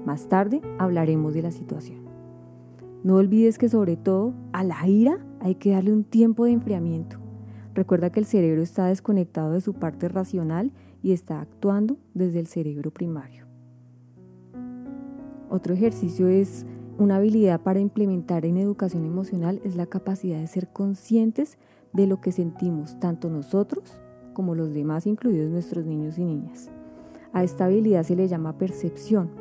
Más 0.06 0.28
tarde 0.28 0.62
hablaremos 0.80 1.34
de 1.34 1.44
la 1.44 1.52
situación. 1.52 2.04
No 3.04 3.16
olvides 3.16 3.58
que 3.58 3.70
sobre 3.70 3.96
todo 3.96 4.34
a 4.54 4.64
la 4.64 4.88
ira 4.88 5.20
hay 5.40 5.56
que 5.56 5.72
darle 5.72 5.94
un 5.94 6.04
tiempo 6.04 6.46
de 6.46 6.52
enfriamiento. 6.52 7.18
Recuerda 7.74 8.12
que 8.12 8.20
el 8.20 8.26
cerebro 8.26 8.62
está 8.62 8.88
desconectado 8.88 9.52
de 9.52 9.62
su 9.62 9.74
parte 9.74 10.08
racional 10.08 10.72
y 11.02 11.12
está 11.12 11.42
actuando 11.42 11.98
desde 12.14 12.40
el 12.40 12.48
cerebro 12.48 12.92
primario. 12.92 13.46
Otro 15.50 15.74
ejercicio 15.74 16.28
es 16.28 16.66
una 16.98 17.18
habilidad 17.18 17.62
para 17.62 17.80
implementar 17.80 18.46
en 18.46 18.58
educación 18.58 19.06
emocional 19.06 19.60
es 19.64 19.76
la 19.76 19.86
capacidad 19.86 20.40
de 20.40 20.48
ser 20.48 20.70
conscientes 20.70 21.58
de 21.92 22.08
lo 22.08 22.22
que 22.22 22.32
sentimos 22.32 23.00
tanto 23.00 23.30
nosotros 23.30 24.00
como 24.34 24.56
los 24.56 24.74
demás, 24.74 25.06
incluidos 25.06 25.52
nuestros 25.52 25.86
niños 25.86 26.18
y 26.18 26.26
niñas. 26.26 26.72
A 27.34 27.44
esta 27.44 27.66
habilidad 27.66 28.04
se 28.04 28.16
le 28.16 28.28
llama 28.28 28.60
percepción 28.60 29.32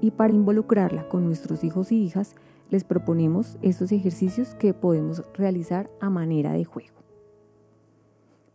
y 0.00 0.12
para 0.12 0.32
involucrarla 0.32 1.08
con 1.08 1.24
nuestros 1.24 1.64
hijos 1.64 1.90
y 1.90 1.96
hijas 1.96 2.34
les 2.70 2.84
proponemos 2.84 3.58
estos 3.60 3.90
ejercicios 3.90 4.54
que 4.54 4.72
podemos 4.72 5.24
realizar 5.34 5.90
a 6.00 6.08
manera 6.08 6.52
de 6.52 6.64
juego. 6.64 7.00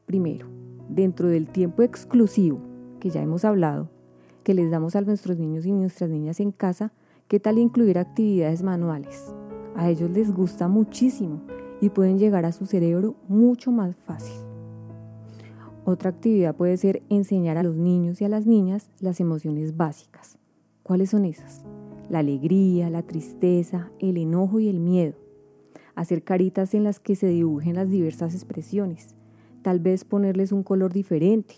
Primero, 0.05 0.47
dentro 0.89 1.27
del 1.27 1.49
tiempo 1.49 1.83
exclusivo 1.83 2.61
que 3.01 3.09
ya 3.09 3.21
hemos 3.21 3.43
hablado, 3.43 3.89
que 4.43 4.53
les 4.53 4.71
damos 4.71 4.95
a 4.95 5.01
nuestros 5.01 5.37
niños 5.37 5.65
y 5.65 5.73
nuestras 5.73 6.09
niñas 6.09 6.39
en 6.39 6.51
casa, 6.51 6.93
¿qué 7.27 7.39
tal 7.41 7.57
incluir 7.57 7.97
actividades 7.97 8.63
manuales? 8.63 9.33
A 9.75 9.89
ellos 9.89 10.09
les 10.09 10.31
gusta 10.31 10.69
muchísimo 10.69 11.41
y 11.81 11.89
pueden 11.89 12.17
llegar 12.17 12.45
a 12.45 12.53
su 12.53 12.65
cerebro 12.65 13.15
mucho 13.27 13.71
más 13.71 13.95
fácil. 14.05 14.54
Otra 15.87 16.09
actividad 16.09 16.55
puede 16.55 16.77
ser 16.77 17.03
enseñar 17.09 17.59
a 17.59 17.63
los 17.63 17.75
niños 17.75 18.19
y 18.19 18.25
a 18.25 18.29
las 18.29 18.47
niñas 18.47 18.89
las 18.99 19.19
emociones 19.19 19.77
básicas. 19.77 20.39
¿Cuáles 20.81 21.11
son 21.11 21.25
esas? 21.25 21.63
La 22.09 22.19
alegría, 22.19 22.89
la 22.89 23.03
tristeza, 23.03 23.91
el 23.99 24.17
enojo 24.17 24.59
y 24.59 24.67
el 24.67 24.79
miedo. 24.79 25.13
Hacer 25.93 26.23
caritas 26.23 26.73
en 26.73 26.83
las 26.83 26.99
que 26.99 27.15
se 27.15 27.27
dibujen 27.27 27.75
las 27.75 27.91
diversas 27.91 28.33
expresiones. 28.33 29.13
Tal 29.61 29.79
vez 29.79 30.05
ponerles 30.05 30.51
un 30.51 30.63
color 30.63 30.91
diferente. 30.91 31.53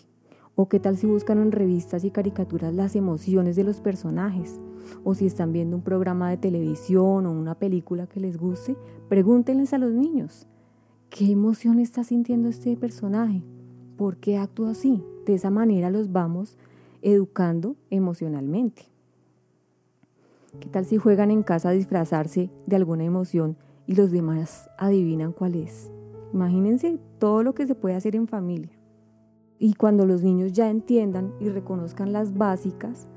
O 0.54 0.68
qué 0.68 0.78
tal 0.78 0.98
si 0.98 1.06
buscan 1.06 1.38
en 1.38 1.50
revistas 1.50 2.04
y 2.04 2.10
caricaturas 2.10 2.74
las 2.74 2.96
emociones 2.96 3.56
de 3.56 3.64
los 3.64 3.80
personajes. 3.80 4.60
O 5.04 5.14
si 5.14 5.24
están 5.24 5.54
viendo 5.54 5.74
un 5.74 5.82
programa 5.82 6.28
de 6.28 6.36
televisión 6.36 7.24
o 7.24 7.32
una 7.32 7.54
película 7.54 8.06
que 8.06 8.20
les 8.20 8.36
guste, 8.36 8.76
pregúntenles 9.08 9.72
a 9.72 9.78
los 9.78 9.94
niños, 9.94 10.46
¿qué 11.08 11.32
emoción 11.32 11.78
está 11.80 12.04
sintiendo 12.04 12.50
este 12.50 12.76
personaje? 12.76 13.42
¿Por 13.98 14.18
qué 14.18 14.38
actúo 14.38 14.68
así? 14.68 15.04
De 15.26 15.34
esa 15.34 15.50
manera 15.50 15.90
los 15.90 16.12
vamos 16.12 16.56
educando 17.02 17.74
emocionalmente. 17.90 18.82
¿Qué 20.60 20.68
tal 20.68 20.84
si 20.84 20.98
juegan 20.98 21.32
en 21.32 21.42
casa 21.42 21.70
a 21.70 21.72
disfrazarse 21.72 22.48
de 22.66 22.76
alguna 22.76 23.02
emoción 23.02 23.56
y 23.88 23.96
los 23.96 24.12
demás 24.12 24.70
adivinan 24.78 25.32
cuál 25.32 25.56
es? 25.56 25.90
Imagínense 26.32 27.00
todo 27.18 27.42
lo 27.42 27.56
que 27.56 27.66
se 27.66 27.74
puede 27.74 27.96
hacer 27.96 28.14
en 28.14 28.28
familia. 28.28 28.70
Y 29.58 29.74
cuando 29.74 30.06
los 30.06 30.22
niños 30.22 30.52
ya 30.52 30.70
entiendan 30.70 31.34
y 31.40 31.48
reconozcan 31.48 32.12
las 32.12 32.38
básicas, 32.38 33.08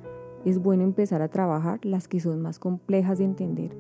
es 0.46 0.58
bueno 0.58 0.82
empezar 0.82 1.22
a 1.22 1.30
trabajar 1.30 1.86
las 1.86 2.08
que 2.08 2.20
son 2.20 2.42
más 2.42 2.58
complejas 2.58 3.20
de 3.20 3.26
entender, 3.26 3.78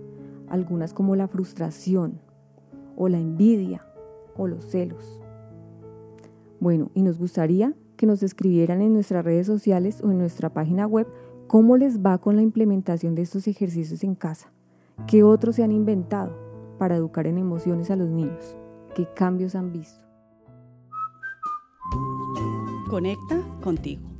algunas 0.48 0.94
como 0.94 1.16
la 1.16 1.28
frustración 1.28 2.20
o 2.96 3.10
la 3.10 3.18
envidia 3.18 3.88
o 4.38 4.46
los 4.46 4.66
celos. 4.66 5.24
Bueno, 6.62 6.92
y 6.94 7.02
nos 7.02 7.18
gustaría 7.18 7.74
que 7.98 8.06
nos 8.06 8.22
escribieran 8.22 8.84
en 8.84 8.94
nuestras 8.94 9.26
redes 9.26 9.48
sociales 9.48 10.00
o 10.04 10.12
en 10.12 10.20
nuestra 10.20 10.54
página 10.54 10.86
web 10.86 11.08
cómo 11.48 11.76
les 11.76 12.06
va 12.06 12.20
con 12.20 12.36
la 12.36 12.44
implementación 12.44 13.16
de 13.16 13.24
estos 13.24 13.48
ejercicios 13.48 14.04
en 14.04 14.14
casa, 14.14 14.54
qué 15.08 15.24
otros 15.24 15.56
se 15.56 15.64
han 15.64 15.72
inventado 15.72 16.38
para 16.78 16.96
educar 16.96 17.26
en 17.26 17.40
emociones 17.40 17.90
a 17.90 17.96
los 17.96 18.10
niños, 18.10 18.56
qué 18.96 19.08
cambios 19.16 19.56
han 19.56 19.72
visto. 19.72 20.06
Conecta 22.92 23.42
contigo. 23.64 24.11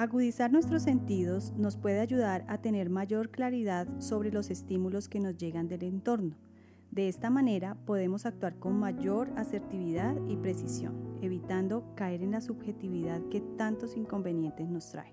Agudizar 0.00 0.50
nuestros 0.50 0.84
sentidos 0.84 1.52
nos 1.58 1.76
puede 1.76 2.00
ayudar 2.00 2.46
a 2.48 2.56
tener 2.56 2.88
mayor 2.88 3.28
claridad 3.28 3.86
sobre 3.98 4.32
los 4.32 4.48
estímulos 4.48 5.10
que 5.10 5.20
nos 5.20 5.36
llegan 5.36 5.68
del 5.68 5.82
entorno. 5.82 6.38
De 6.90 7.06
esta 7.06 7.28
manera 7.28 7.76
podemos 7.84 8.24
actuar 8.24 8.58
con 8.58 8.78
mayor 8.78 9.28
asertividad 9.36 10.16
y 10.26 10.38
precisión, 10.38 11.18
evitando 11.20 11.94
caer 11.96 12.22
en 12.22 12.30
la 12.30 12.40
subjetividad 12.40 13.20
que 13.28 13.42
tantos 13.42 13.94
inconvenientes 13.94 14.70
nos 14.70 14.90
trae. 14.90 15.12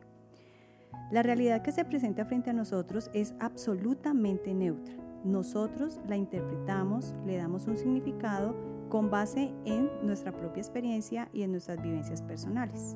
La 1.11 1.21
realidad 1.21 1.63
que 1.63 1.73
se 1.73 1.83
presenta 1.83 2.23
frente 2.23 2.51
a 2.51 2.53
nosotros 2.53 3.11
es 3.13 3.33
absolutamente 3.41 4.53
neutra. 4.53 4.95
Nosotros 5.25 5.99
la 6.07 6.15
interpretamos, 6.15 7.13
le 7.25 7.35
damos 7.35 7.67
un 7.67 7.75
significado 7.75 8.55
con 8.87 9.09
base 9.09 9.53
en 9.65 9.89
nuestra 10.03 10.31
propia 10.31 10.61
experiencia 10.61 11.27
y 11.33 11.41
en 11.41 11.51
nuestras 11.51 11.81
vivencias 11.81 12.21
personales. 12.21 12.95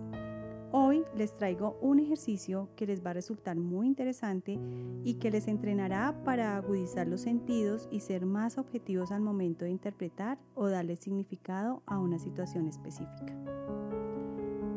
Hoy 0.74 1.04
les 1.18 1.34
traigo 1.34 1.78
un 1.82 2.00
ejercicio 2.00 2.70
que 2.78 2.86
les 2.86 3.06
va 3.06 3.10
a 3.10 3.14
resultar 3.14 3.58
muy 3.58 3.88
interesante 3.88 4.58
y 5.04 5.16
que 5.16 5.30
les 5.30 5.50
entrenará 5.50 6.24
para 6.24 6.56
agudizar 6.56 7.10
los 7.10 7.20
sentidos 7.20 7.90
y 7.92 8.00
ser 8.00 8.26
más 8.26 8.58
objetivos 8.58 9.12
al 9.12 9.20
momento 9.20 9.66
de 9.66 9.72
interpretar 9.72 10.40
o 10.56 10.70
darle 10.70 10.96
significado 10.96 11.84
a 11.86 12.00
una 12.00 12.20
situación 12.20 12.70
específica. 12.70 13.36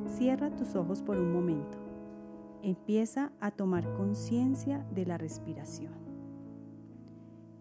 Cierra 0.08 0.50
tus 0.56 0.74
ojos 0.74 1.00
por 1.00 1.16
un 1.16 1.32
momento. 1.32 1.78
Empieza 2.62 3.30
a 3.38 3.52
tomar 3.52 3.94
conciencia 3.94 4.84
de 4.92 5.06
la 5.06 5.16
respiración. 5.16 5.94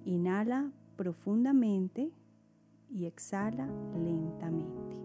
Inhala 0.06 0.72
profundamente 0.96 2.12
y 2.90 3.06
exhala 3.06 3.68
lentamente. 3.94 4.98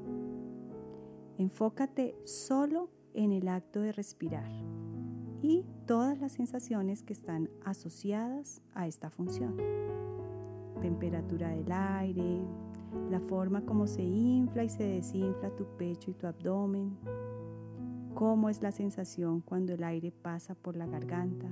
Enfócate 1.36 2.16
solo 2.24 2.88
en 3.14 3.32
el 3.32 3.48
acto 3.48 3.80
de 3.80 3.92
respirar 3.92 4.50
y 5.42 5.64
todas 5.86 6.18
las 6.18 6.32
sensaciones 6.32 7.02
que 7.02 7.12
están 7.12 7.48
asociadas 7.64 8.60
a 8.74 8.86
esta 8.86 9.10
función. 9.10 9.56
Temperatura 10.80 11.50
del 11.50 11.70
aire, 11.70 12.42
la 13.10 13.20
forma 13.20 13.62
como 13.62 13.86
se 13.86 14.02
infla 14.02 14.64
y 14.64 14.68
se 14.68 14.84
desinfla 14.84 15.54
tu 15.54 15.64
pecho 15.76 16.10
y 16.10 16.14
tu 16.14 16.26
abdomen, 16.26 16.96
cómo 18.14 18.48
es 18.48 18.62
la 18.62 18.72
sensación 18.72 19.40
cuando 19.40 19.74
el 19.74 19.84
aire 19.84 20.10
pasa 20.10 20.54
por 20.54 20.76
la 20.76 20.86
garganta. 20.86 21.48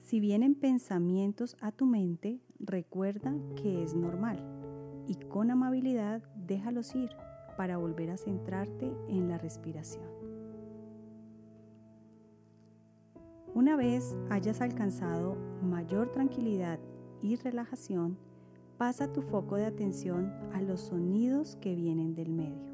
Si 0.00 0.20
vienen 0.20 0.54
pensamientos 0.54 1.56
a 1.60 1.72
tu 1.72 1.86
mente, 1.86 2.40
recuerda 2.58 3.34
que 3.56 3.82
es 3.82 3.94
normal 3.94 4.38
y 5.06 5.14
con 5.14 5.50
amabilidad 5.50 6.22
déjalos 6.46 6.94
ir 6.94 7.10
para 7.56 7.76
volver 7.76 8.10
a 8.10 8.16
centrarte 8.16 8.92
en 9.08 9.28
la 9.28 9.38
respiración. 9.38 10.04
Una 13.54 13.76
vez 13.76 14.16
hayas 14.30 14.60
alcanzado 14.60 15.36
mayor 15.62 16.10
tranquilidad 16.10 16.78
y 17.20 17.36
relajación, 17.36 18.16
pasa 18.78 19.12
tu 19.12 19.22
foco 19.22 19.56
de 19.56 19.66
atención 19.66 20.32
a 20.54 20.62
los 20.62 20.80
sonidos 20.80 21.56
que 21.60 21.74
vienen 21.74 22.14
del 22.14 22.30
medio. 22.30 22.72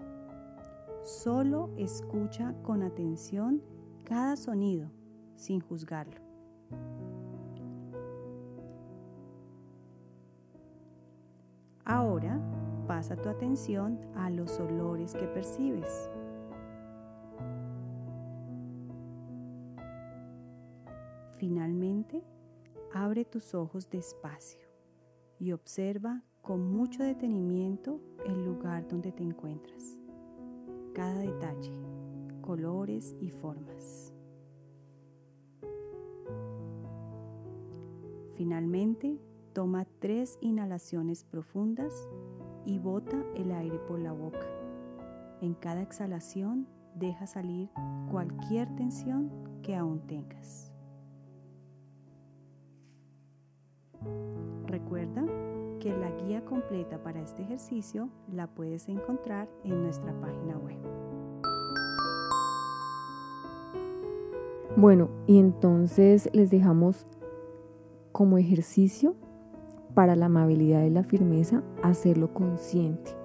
Solo 1.02 1.70
escucha 1.76 2.54
con 2.62 2.82
atención 2.82 3.62
cada 4.04 4.36
sonido 4.36 4.90
sin 5.34 5.60
juzgarlo. 5.60 6.20
Ahora 11.84 12.40
pasa 12.88 13.16
tu 13.16 13.28
atención 13.28 14.00
a 14.16 14.30
los 14.30 14.58
olores 14.58 15.12
que 15.12 15.28
percibes. 15.28 16.10
Finalmente, 21.36 22.24
abre 22.94 23.26
tus 23.26 23.54
ojos 23.54 23.90
despacio 23.90 24.66
y 25.38 25.52
observa 25.52 26.24
con 26.40 26.72
mucho 26.72 27.04
detenimiento 27.04 28.00
el 28.26 28.42
lugar 28.44 28.88
donde 28.88 29.12
te 29.12 29.22
encuentras. 29.22 29.98
Cada 30.94 31.18
detalle, 31.18 31.72
colores 32.40 33.14
y 33.20 33.28
formas. 33.30 34.14
Finalmente, 38.34 39.20
toma 39.52 39.86
tres 39.98 40.38
inhalaciones 40.40 41.24
profundas 41.24 42.08
y 42.64 42.78
bota 42.78 43.16
el 43.34 43.52
aire 43.52 43.78
por 43.88 43.98
la 43.98 44.12
boca. 44.12 44.46
En 45.40 45.54
cada 45.54 45.82
exhalación 45.82 46.66
deja 46.94 47.26
salir 47.26 47.70
cualquier 48.10 48.74
tensión 48.74 49.30
que 49.62 49.76
aún 49.76 50.00
tengas. 50.06 50.72
Recuerda 54.66 55.24
que 55.80 55.96
la 55.96 56.10
guía 56.10 56.44
completa 56.44 57.02
para 57.02 57.20
este 57.20 57.42
ejercicio 57.42 58.10
la 58.32 58.46
puedes 58.48 58.88
encontrar 58.88 59.48
en 59.64 59.82
nuestra 59.82 60.12
página 60.20 60.56
web. 60.58 60.78
Bueno, 64.76 65.08
y 65.26 65.38
entonces 65.38 66.28
les 66.32 66.50
dejamos 66.50 67.06
como 68.12 68.38
ejercicio 68.38 69.16
para 69.94 70.16
la 70.16 70.26
amabilidad 70.26 70.84
y 70.84 70.90
la 70.90 71.04
firmeza, 71.04 71.62
hacerlo 71.82 72.32
consciente. 72.32 73.18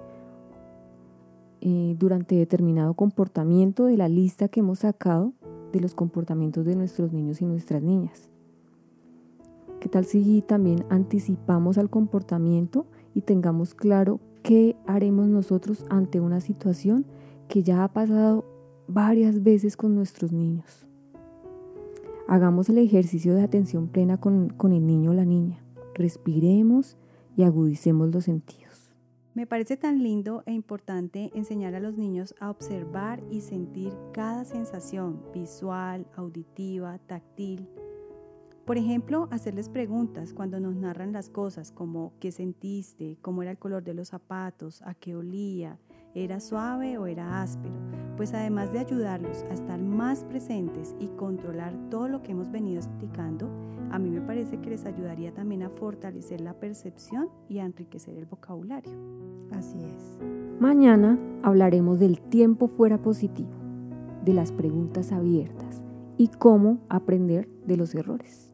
Eh, 1.66 1.96
durante 1.98 2.34
determinado 2.34 2.92
comportamiento 2.92 3.86
de 3.86 3.96
la 3.96 4.06
lista 4.06 4.48
que 4.48 4.60
hemos 4.60 4.80
sacado 4.80 5.32
de 5.72 5.80
los 5.80 5.94
comportamientos 5.94 6.66
de 6.66 6.76
nuestros 6.76 7.14
niños 7.14 7.40
y 7.40 7.46
nuestras 7.46 7.82
niñas. 7.82 8.28
¿Qué 9.80 9.88
tal 9.88 10.04
si 10.04 10.42
también 10.42 10.84
anticipamos 10.90 11.78
al 11.78 11.88
comportamiento 11.88 12.86
y 13.14 13.22
tengamos 13.22 13.74
claro 13.74 14.20
qué 14.42 14.76
haremos 14.86 15.26
nosotros 15.28 15.86
ante 15.88 16.20
una 16.20 16.42
situación 16.42 17.06
que 17.48 17.62
ya 17.62 17.82
ha 17.82 17.88
pasado 17.88 18.44
varias 18.86 19.42
veces 19.42 19.78
con 19.78 19.94
nuestros 19.94 20.32
niños? 20.32 20.86
Hagamos 22.28 22.68
el 22.68 22.76
ejercicio 22.76 23.34
de 23.34 23.42
atención 23.42 23.88
plena 23.88 24.18
con, 24.18 24.50
con 24.50 24.74
el 24.74 24.86
niño 24.86 25.12
o 25.12 25.14
la 25.14 25.24
niña 25.24 25.63
respiremos 25.94 26.96
y 27.36 27.42
agudicemos 27.42 28.12
los 28.12 28.24
sentidos. 28.24 28.94
Me 29.34 29.48
parece 29.48 29.76
tan 29.76 30.00
lindo 30.00 30.44
e 30.46 30.52
importante 30.52 31.32
enseñar 31.34 31.74
a 31.74 31.80
los 31.80 31.96
niños 31.96 32.36
a 32.38 32.50
observar 32.50 33.20
y 33.32 33.40
sentir 33.40 33.92
cada 34.12 34.44
sensación 34.44 35.20
visual, 35.32 36.06
auditiva, 36.14 36.98
táctil. 36.98 37.68
Por 38.64 38.78
ejemplo, 38.78 39.26
hacerles 39.32 39.68
preguntas 39.68 40.32
cuando 40.32 40.60
nos 40.60 40.76
narran 40.76 41.12
las 41.12 41.30
cosas 41.30 41.72
como 41.72 42.12
qué 42.20 42.30
sentiste, 42.30 43.18
cómo 43.22 43.42
era 43.42 43.50
el 43.50 43.58
color 43.58 43.82
de 43.82 43.94
los 43.94 44.08
zapatos, 44.08 44.82
a 44.82 44.94
qué 44.94 45.16
olía, 45.16 45.80
era 46.14 46.38
suave 46.38 46.96
o 46.96 47.06
era 47.06 47.42
áspero, 47.42 47.74
pues 48.16 48.32
además 48.34 48.72
de 48.72 48.78
ayudarlos 48.78 49.42
a 49.50 49.54
estar 49.54 49.80
más 49.80 50.22
presentes 50.24 50.94
y 51.00 51.08
controlar 51.08 51.74
todo 51.90 52.08
lo 52.08 52.22
que 52.22 52.32
hemos 52.32 52.50
venido 52.50 52.78
explicando, 52.78 53.48
a 53.90 53.98
mí 53.98 54.10
me 54.10 54.20
parece 54.20 54.58
que 54.60 54.70
les 54.70 54.86
ayudaría 54.86 55.34
también 55.34 55.64
a 55.64 55.70
fortalecer 55.70 56.40
la 56.40 56.54
percepción 56.54 57.28
y 57.48 57.58
a 57.58 57.64
enriquecer 57.64 58.16
el 58.16 58.26
vocabulario. 58.26 58.92
Así 59.50 59.78
es. 59.78 60.18
Mañana 60.60 61.18
hablaremos 61.42 61.98
del 61.98 62.20
tiempo 62.20 62.68
fuera 62.68 62.98
positivo, 62.98 63.50
de 64.24 64.34
las 64.34 64.52
preguntas 64.52 65.10
abiertas 65.10 65.82
y 66.16 66.28
cómo 66.28 66.78
aprender 66.88 67.48
de 67.66 67.76
los 67.76 67.94
errores. 67.94 68.52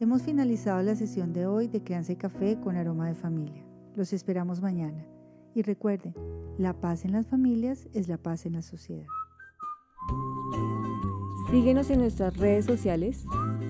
Hemos 0.00 0.22
finalizado 0.22 0.82
la 0.82 0.96
sesión 0.96 1.32
de 1.32 1.46
hoy 1.46 1.68
de 1.68 1.82
Crianza 1.82 2.12
y 2.12 2.16
Café 2.16 2.58
con 2.58 2.76
Aroma 2.76 3.06
de 3.06 3.14
Familia. 3.14 3.62
Los 3.94 4.12
esperamos 4.12 4.60
mañana 4.60 5.06
Y 5.54 5.62
recuerden, 5.62 6.14
la 6.58 6.80
paz 6.80 7.04
en 7.04 7.12
las 7.12 7.26
familias 7.26 7.88
es 7.92 8.08
la 8.08 8.18
paz 8.18 8.46
en 8.46 8.54
la 8.54 8.62
sociedad. 8.62 9.06
Síguenos 11.50 11.90
en 11.90 12.00
nuestras 12.00 12.36
redes 12.36 12.64
sociales, 12.64 13.24